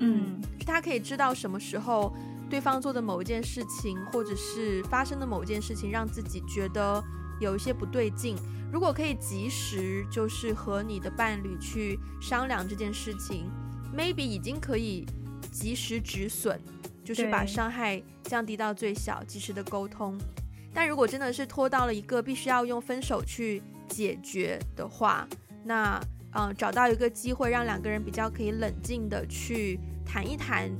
[0.00, 2.12] 嗯，他可以知道什么时候
[2.50, 7.00] 对方做的某一件事情，或者是发生的某一件事情，让自己觉得。
[7.40, 8.36] 有一些不对劲，
[8.70, 13.50] 如果可以及时就是和你的伴侣去商量这件事情
[13.96, 15.06] ，maybe 已经可以
[15.50, 16.60] 及时止损，
[17.02, 20.16] 就是把伤害降低到最小，及时的沟通。
[20.72, 25.26] 但如果真的是拖到了一个必须要用分手去解决的话，
[25.64, 26.00] 那
[26.32, 30.70] 嗯，找到一个机会让两个人比较可以冷静的去谈一谈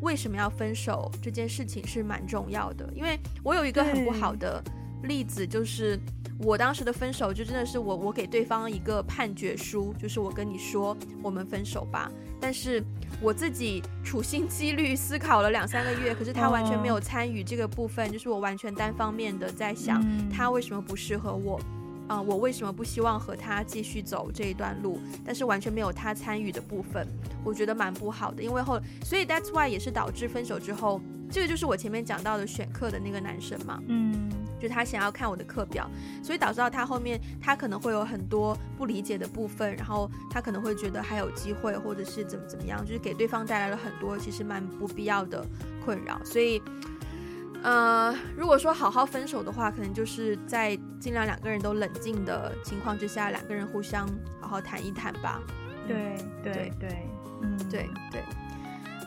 [0.00, 2.92] 为什么要分手这件事情是蛮重要的。
[2.92, 4.60] 因为我有一个很不好的。
[5.02, 5.98] 例子就是
[6.38, 12.10] 我当时的分手，就真的是我我给对方一个判决书，就是我跟你说我们分手吧。
[12.40, 12.82] 但是
[13.20, 21.60] 我自己处心积虑思考了两三个月，可是他完全没有参与这个部分，就是我完全单方面的在想他为什么不适合我。
[22.08, 27.04] 啊、呃，我为什么不希望和他继续走这一段路，但是完全没有他参与的部分，
[27.42, 28.40] 我觉得蛮不好的。
[28.40, 34.30] 因为后，所以 that's why 也是导致分手之后，这个就是我前面讲到的选课的那个男生嘛，嗯，
[34.60, 35.88] 就他想要看我的课表，
[36.22, 45.44] 所以导致到他后面他可能会有很多不理解的部分，然后他可能会觉得还有机会，或者是怎么怎么样，就是给对方带来了很多其实蛮不必要的
[45.84, 46.62] 困扰，所以。
[47.62, 54.06] 呃，如果说好好分手的话，可能就是在尽量两个人都冷静的情况之下，两个人互相
[54.40, 55.40] 好好谈一谈吧。
[55.88, 57.08] 对对对，
[57.42, 58.22] 嗯，对对。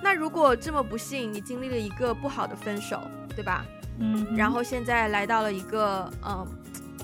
[0.03, 2.99] 那如果这么不幸，你经历了一个不好的分手，
[3.33, 3.65] 对吧？
[3.99, 4.35] 嗯。
[4.35, 6.47] 然后现在来到了一个，嗯，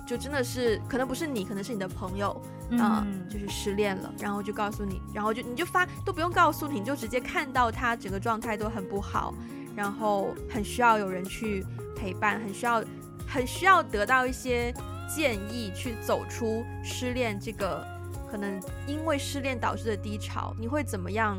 [0.07, 9.33] 就真的是可能不是你，可能是你的朋友，嗯，嗯，就是失恋了，然后就告诉你，然后就你就发都不用告诉你，你就直接看到他整个状态都很不好。
[9.75, 11.61] 然后很需要有人去
[11.97, 12.81] 陪伴，很需要，
[13.27, 14.73] 很需要得到一些
[15.13, 17.85] 建议去走出失恋这个
[18.31, 20.55] 可能因为失恋导致的低潮。
[20.57, 21.37] 你会怎么样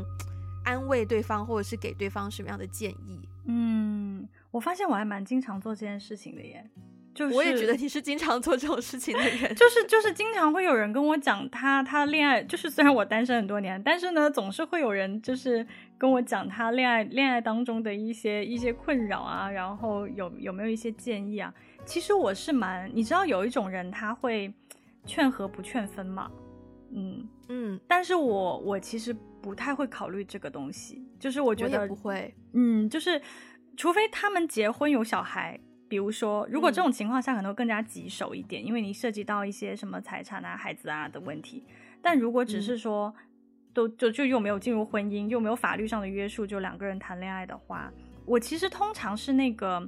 [0.63, 3.27] 安慰对方，或者是给对方什么样的建议？
[3.45, 6.69] 嗯，我发现我还蛮经常做这件事情的耶。
[7.13, 15.65] 就是我也觉得你是经常做这种事情的人，就是就是经常会有人跟我讲他他恋爱，就是虽然我单身很多年，但是呢，总是会有人就是
[15.97, 21.51] 跟我讲他恋爱恋爱当中的一些一些困扰啊，然后有有没有一些建议啊？
[21.87, 24.53] 其实我是蛮，你知道有一种人他会
[25.03, 26.29] 劝和不劝分嘛，
[26.91, 33.19] 嗯嗯，但是我我其实不太会考虑这个东西，就是我觉得我不会，嗯，就是
[33.77, 35.57] 除非他们结婚有小孩。
[35.89, 41.63] 比如说，如果这种情况下可能会更加棘手一点，嗯，因为你涉及到一些什么财产啊、孩子啊的问题。
[42.01, 43.23] 但如果只是说，嗯，
[43.73, 47.89] 都就就又没有进入婚姻，又没有法律上的约束，就两个人谈恋爱的话，
[48.25, 49.87] 我其实通常是那个，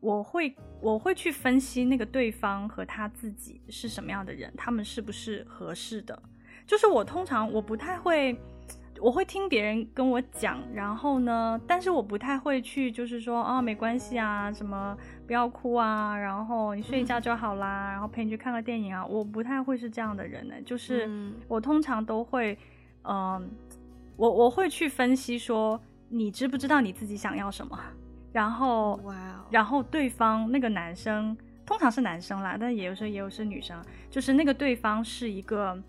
[0.00, 6.22] 我会我会去分析那个对方和他自己是什么样的人，他们是不是合适的。
[6.66, 8.38] 就是我通常我不太会。
[9.00, 14.96] 我会听别人跟我讲，然后呢，但是我不太会去，就是说啊，没关系啊，什么
[15.26, 20.54] 不要哭啊，然后你睡一觉就好啦，嗯、然后陪你去看个电影啊，我不太会是这样的人呢。
[20.64, 21.08] 就是
[21.46, 22.58] 我通常都会，
[23.02, 23.42] 嗯、呃，
[24.16, 27.78] 我我会去分析说，你知不知道你自己想要什么，
[28.32, 33.80] 然后，哇、然后对方那个男生通常是男生啦，但也有时候也有是女生，
[34.10, 35.80] 就是那个对方是一个。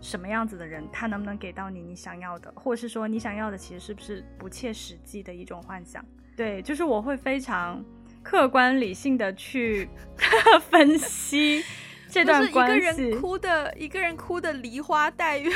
[0.00, 6.04] 什么样子的人，他能不能给到你你想要的，或者是说你想要的其实是不是不切实际的一种幻想？
[6.36, 7.82] 对，就是我会非常
[8.22, 9.88] 客观理性的去
[10.70, 11.64] 分析
[12.08, 12.76] 这段关系。
[12.76, 15.50] 一个人哭的，一个人哭的梨花带雨，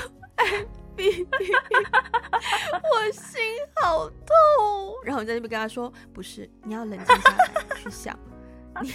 [0.99, 1.05] 我
[3.13, 3.41] 心
[3.83, 4.17] 好痛。
[5.05, 8.19] 然后我在那边跟他说，不是，你要冷静下来去想。
[8.81, 8.93] 你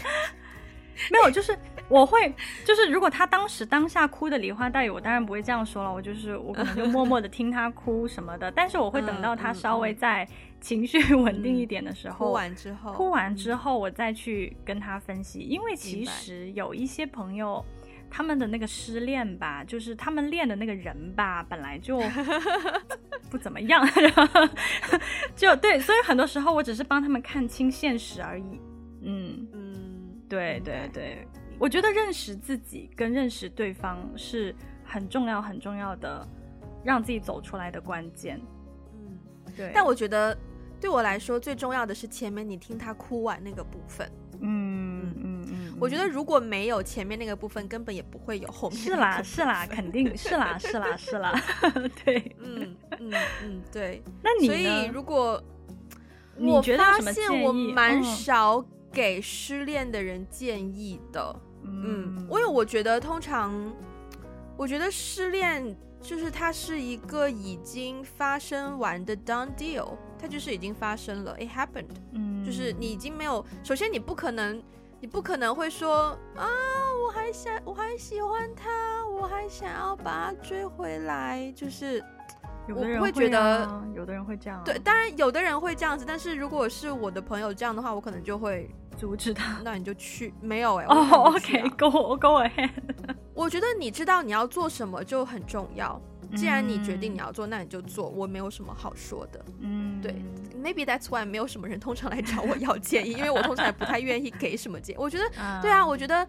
[1.11, 1.57] 没有，就是
[1.89, 2.33] 我会，
[2.65, 8.51] 就是如果他当时当下哭的梨花带雨，我当然不会这样说了，我就是我可能就默默的听他哭什么的。
[8.51, 10.27] 但是我会等到他稍微在
[10.61, 15.39] 情绪稳定一点的时候，哭完之后，哭完之后我再去跟他分析。
[15.39, 17.63] 因为其实有一些朋友，
[18.09, 21.99] 他们的那个失恋吧，就是他们恋的那个人吧，本来就
[23.29, 23.85] 不怎么样，
[25.35, 28.61] 就对，所以很多时候我只是帮他们看清现实而已。
[29.01, 29.62] 嗯嗯。
[30.33, 31.27] 对对对，
[31.59, 36.27] 我觉得认识自己跟认识对方是很重要很重要的，
[36.83, 38.41] 让自己走出来的关键。
[38.93, 39.19] 嗯，
[39.55, 39.71] 对。
[39.75, 40.35] 但我觉得
[40.81, 44.11] 对我来说最重要的是前面你听他哭完那个部分。
[44.41, 45.77] 嗯嗯嗯。
[45.79, 48.79] 我觉得如果没有前面那个部分，根本也不会有后面。
[48.79, 51.31] 是啦是啦，肯定是啦是啦是啦。
[52.03, 53.13] 对，嗯嗯
[53.43, 54.01] 嗯，对。
[54.23, 55.41] 那你所以如果
[56.35, 58.65] 你觉得我发现我蛮少。
[58.93, 63.51] 给失恋的人建议的，嗯，因为我觉得通常，
[64.55, 74.61] 我觉得失恋就是它是一个已经发生完的 done deal，它就是已经发生了，it happened，嗯，就是你已经没有，首先你不可能，
[75.01, 76.45] 你不可能会说啊，
[77.03, 82.03] 我还想，我还喜欢他，我还想要把他追回来，就是。
[82.65, 84.61] 有的人会觉得，有的人会这样。
[84.63, 89.59] 对，当然有的人会这样子，但是如果是我的朋友这样的话，我可能就会阻止他。
[89.63, 90.93] 那你就去，没有哎、欸。
[90.93, 92.69] 哦、oh,，OK，Go Go ahead。
[93.33, 95.99] 我觉得你知道你要做什么就很重要。
[96.35, 98.09] 既然你决定你要做，那你就做。
[98.09, 99.45] 我没有什么好说的。
[99.59, 100.15] 嗯，对
[100.55, 104.97] ，Maybe that's why 没有什么人通常来找我要建议， 因为我通常也不太愿意给什么建议。
[104.99, 105.29] 我觉得，
[105.61, 106.27] 对啊，我觉得，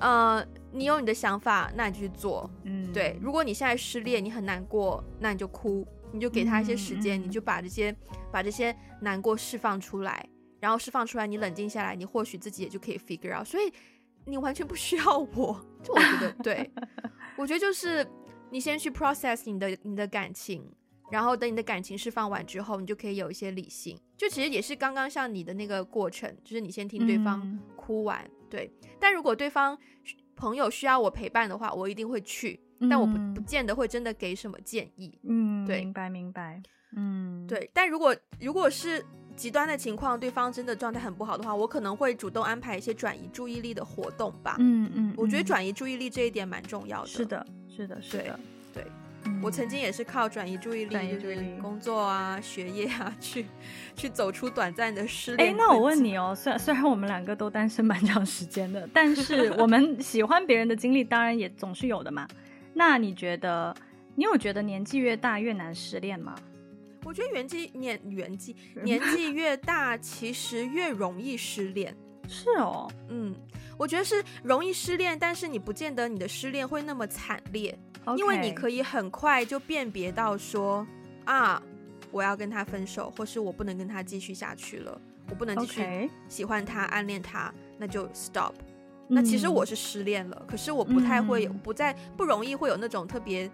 [0.00, 0.44] 呃。
[0.72, 2.50] 你有你的想法，那你就去做。
[2.64, 3.18] 嗯，对。
[3.18, 7.96] 如果你现在失恋，你很难过，那你就哭，你就给他一些时间，嗯、你就把这些
[8.30, 10.28] 把这些难过释放出来，
[10.60, 13.46] 然后释放出来，你冷静下来，你或许自己也就可以 figure out。
[13.46, 13.72] 所以
[14.24, 15.64] 你完全不需要我。
[15.82, 16.70] 就我觉得，对，
[17.36, 18.06] 我觉得就是
[18.50, 20.64] 你先去 process 你的你的感情，
[21.10, 23.98] 然后等你的感情释放完之后，你就可以有一些理性。
[24.16, 28.72] 就其实也是刚刚像你的那个过程，就是你先听对方哭完，嗯、对。
[28.98, 29.78] 但如果对方
[30.34, 35.18] 朋友需要我陪伴的话，我一定会去，嗯、但我不不见得会真的给什么建议。
[35.22, 36.62] 嗯，对，明白明白。
[36.96, 37.70] 嗯，对。
[37.74, 39.04] 但如果如果是
[39.36, 44.56] 极端的情况，对方真的状态很不好的话，我可能会主动安排一些转移注意力的活动吧。
[44.58, 47.06] 嗯嗯，嗯我觉得转移注意力这一点蛮重要的。
[47.06, 48.40] 是的，是的，是的，
[48.74, 48.82] 对。
[48.82, 48.86] 对
[49.28, 53.44] 嗯、我曾经也是靠转移注意力，转移注意力，工作啊、学业啊，去
[53.96, 55.50] 去走出短暂的失恋。
[55.50, 62.28] 哎，那我问你哦，虽然虽然我们两个都单身蛮长时间的，但是我们 喜欢别人的经历，当然也总是有的嘛。
[62.74, 63.74] 那你觉得，
[64.14, 66.36] 你有觉得年纪越大越难失恋吗？
[67.06, 71.96] 我觉得年纪 年年纪年纪越大，其实越容易失恋。
[72.28, 73.32] 是哦，嗯，
[73.78, 77.78] 我觉得是容易失恋，但是你不见得你的失恋会那么惨烈。
[78.04, 78.16] Okay.
[78.16, 80.84] 因为你可以很快就辨别到说
[81.24, 81.62] 啊，
[82.10, 85.00] 我要跟他分手，或是我不能跟他继续下去了，
[85.30, 88.54] 我不能继续喜欢他、暗恋他，那就 stop。
[89.08, 93.48] 那其实我是失恋了，嗯、可是我不太会有，嗯、不再不容易会有那种特别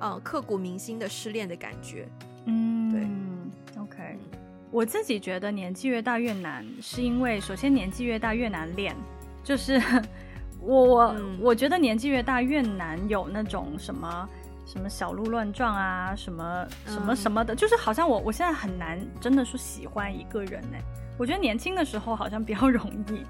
[0.00, 2.08] 呃刻骨铭心的失恋的感觉。
[2.46, 4.18] 嗯，对，OK。
[4.70, 8.96] 我自己觉得年纪越大越难，是因为首先年纪越大越难练，
[9.44, 9.80] 就是。
[10.58, 14.28] 我我、嗯、我觉得年纪越大越难有那种什么
[14.64, 20.76] 什么小鹿乱撞啊，什么什么什么的，嗯、就是好像我我现在很难真的说喜欢一个人呢。
[21.16, 23.22] 我觉得年轻的时候好像比较容易，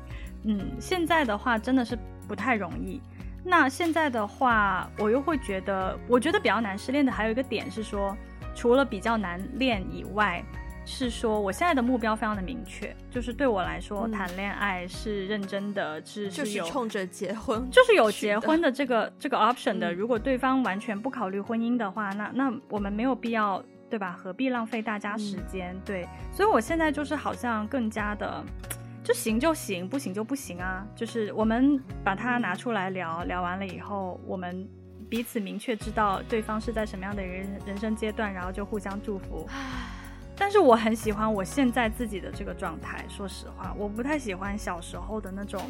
[0.48, 3.02] 嗯，现在的话真的是不太容易。
[3.44, 8.16] 那现在的话，我又会觉得，我觉得比较难失恋的还有一个点是说，
[8.56, 10.44] 除了比较难练以外。
[10.88, 19.92] 是说，我现在的目标非常的明确，就是对我来说，谈恋爱是认真的，是就是冲着结婚，就是有结婚的这个这个 option 的。
[19.92, 24.12] 如果对方完全不考虑婚姻的话，那那我们没有必要，对吧？
[24.12, 25.76] 何必浪费大家时间？
[25.84, 28.44] 对，所以我现在就是好像更加的，
[29.02, 30.86] 就行就行，不行就不行啊。
[30.94, 34.64] 就是我们把它拿出来聊聊完了以后，我们
[35.08, 39.48] 彼此明确知道对方是在什么样的人人生阶段，然后就互相祝福。
[40.38, 43.04] 但是我很喜欢我现在自己的这个状态。
[43.08, 45.62] 说实话，我不太喜欢小时候的那种，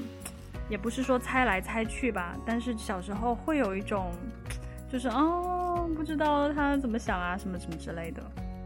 [0.69, 2.37] 也不是说猜来猜去吧。
[2.45, 4.11] 但是小时候会有一种，
[4.91, 8.23] 就是哦，不知道他怎么想啊，什么什么之类的。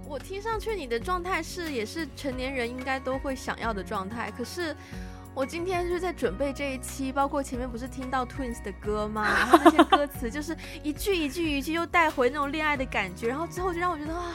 [0.07, 4.31] 我听上去你的状态是，也是成年人应该都会想要的状态。
[4.31, 4.75] 可是
[5.35, 9.27] 我今天就是在准备这一期，包括前面不是听到 Twins 的歌吗？
[9.27, 14.33] 然后那些歌词就是一句一句一句又带回那种恋爱的感觉，然后之后就让我觉得啊。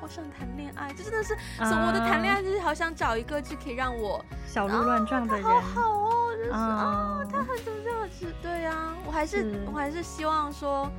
[0.00, 1.86] 好想谈恋爱，这真的是什么？
[1.86, 8.26] 我的谈恋爱就是好想找一个就可以让我小鹿乱撞的人，好好哦，就是啊，他很怎么这样子？
[8.42, 10.90] 对呀，我还是我还是希望说，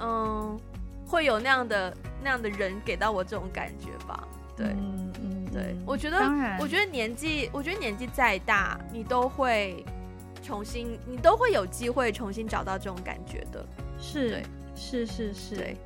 [0.00, 0.58] 嗯，
[1.06, 4.26] 会有那样的那样的人给到我这种感觉吧。
[4.56, 6.18] 对，嗯嗯，对，我觉得，
[6.58, 9.84] 我觉得年纪，我觉得年纪再大，你都会
[10.42, 13.64] 重新，你都会有机会重新找到这种感觉的。
[13.96, 14.42] 是，
[14.74, 15.76] 是是是，对。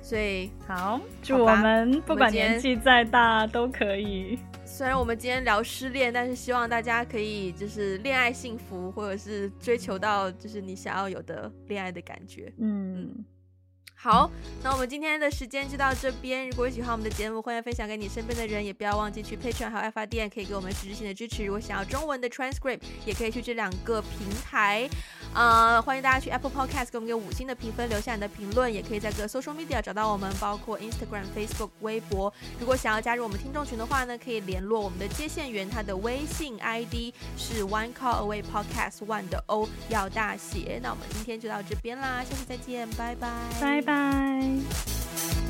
[0.00, 4.38] 所以好，祝我们不管年纪再大都可以。
[4.64, 12.50] 虽然我们今天聊失恋，但是希望大家可以就是恋爱幸福，或者是追求到就是你想要有的恋爱的感觉。
[12.56, 13.12] 嗯。
[13.14, 13.24] 嗯
[14.00, 14.30] 好，
[14.62, 16.48] 那我们今天的时间就到这边。
[16.48, 21.44] 如果喜欢我们的节目，欢迎分享给你身边的人，也不要忘记去 Patreon 还有 FRDN 可以给我们实质性的支持。
[21.44, 24.88] 如果想要中文的 transcript，也可以去这两个平台。
[25.34, 32.32] 呃，欢迎大家去 Apple Podcast 给我们一个五星的评分，留下你的评论，也可以在各 social media 找到我们，包括 Instagram、Facebook、微博。
[32.60, 40.78] 如果想要加入我们听众群的话呢，可以联络我们的接线员，他的微信 ID 是 One Call Away Podcast One 的 O 要大写。
[40.80, 43.28] 那我们今天就到这边啦，下次再见，拜拜，
[43.60, 45.47] 拜拜。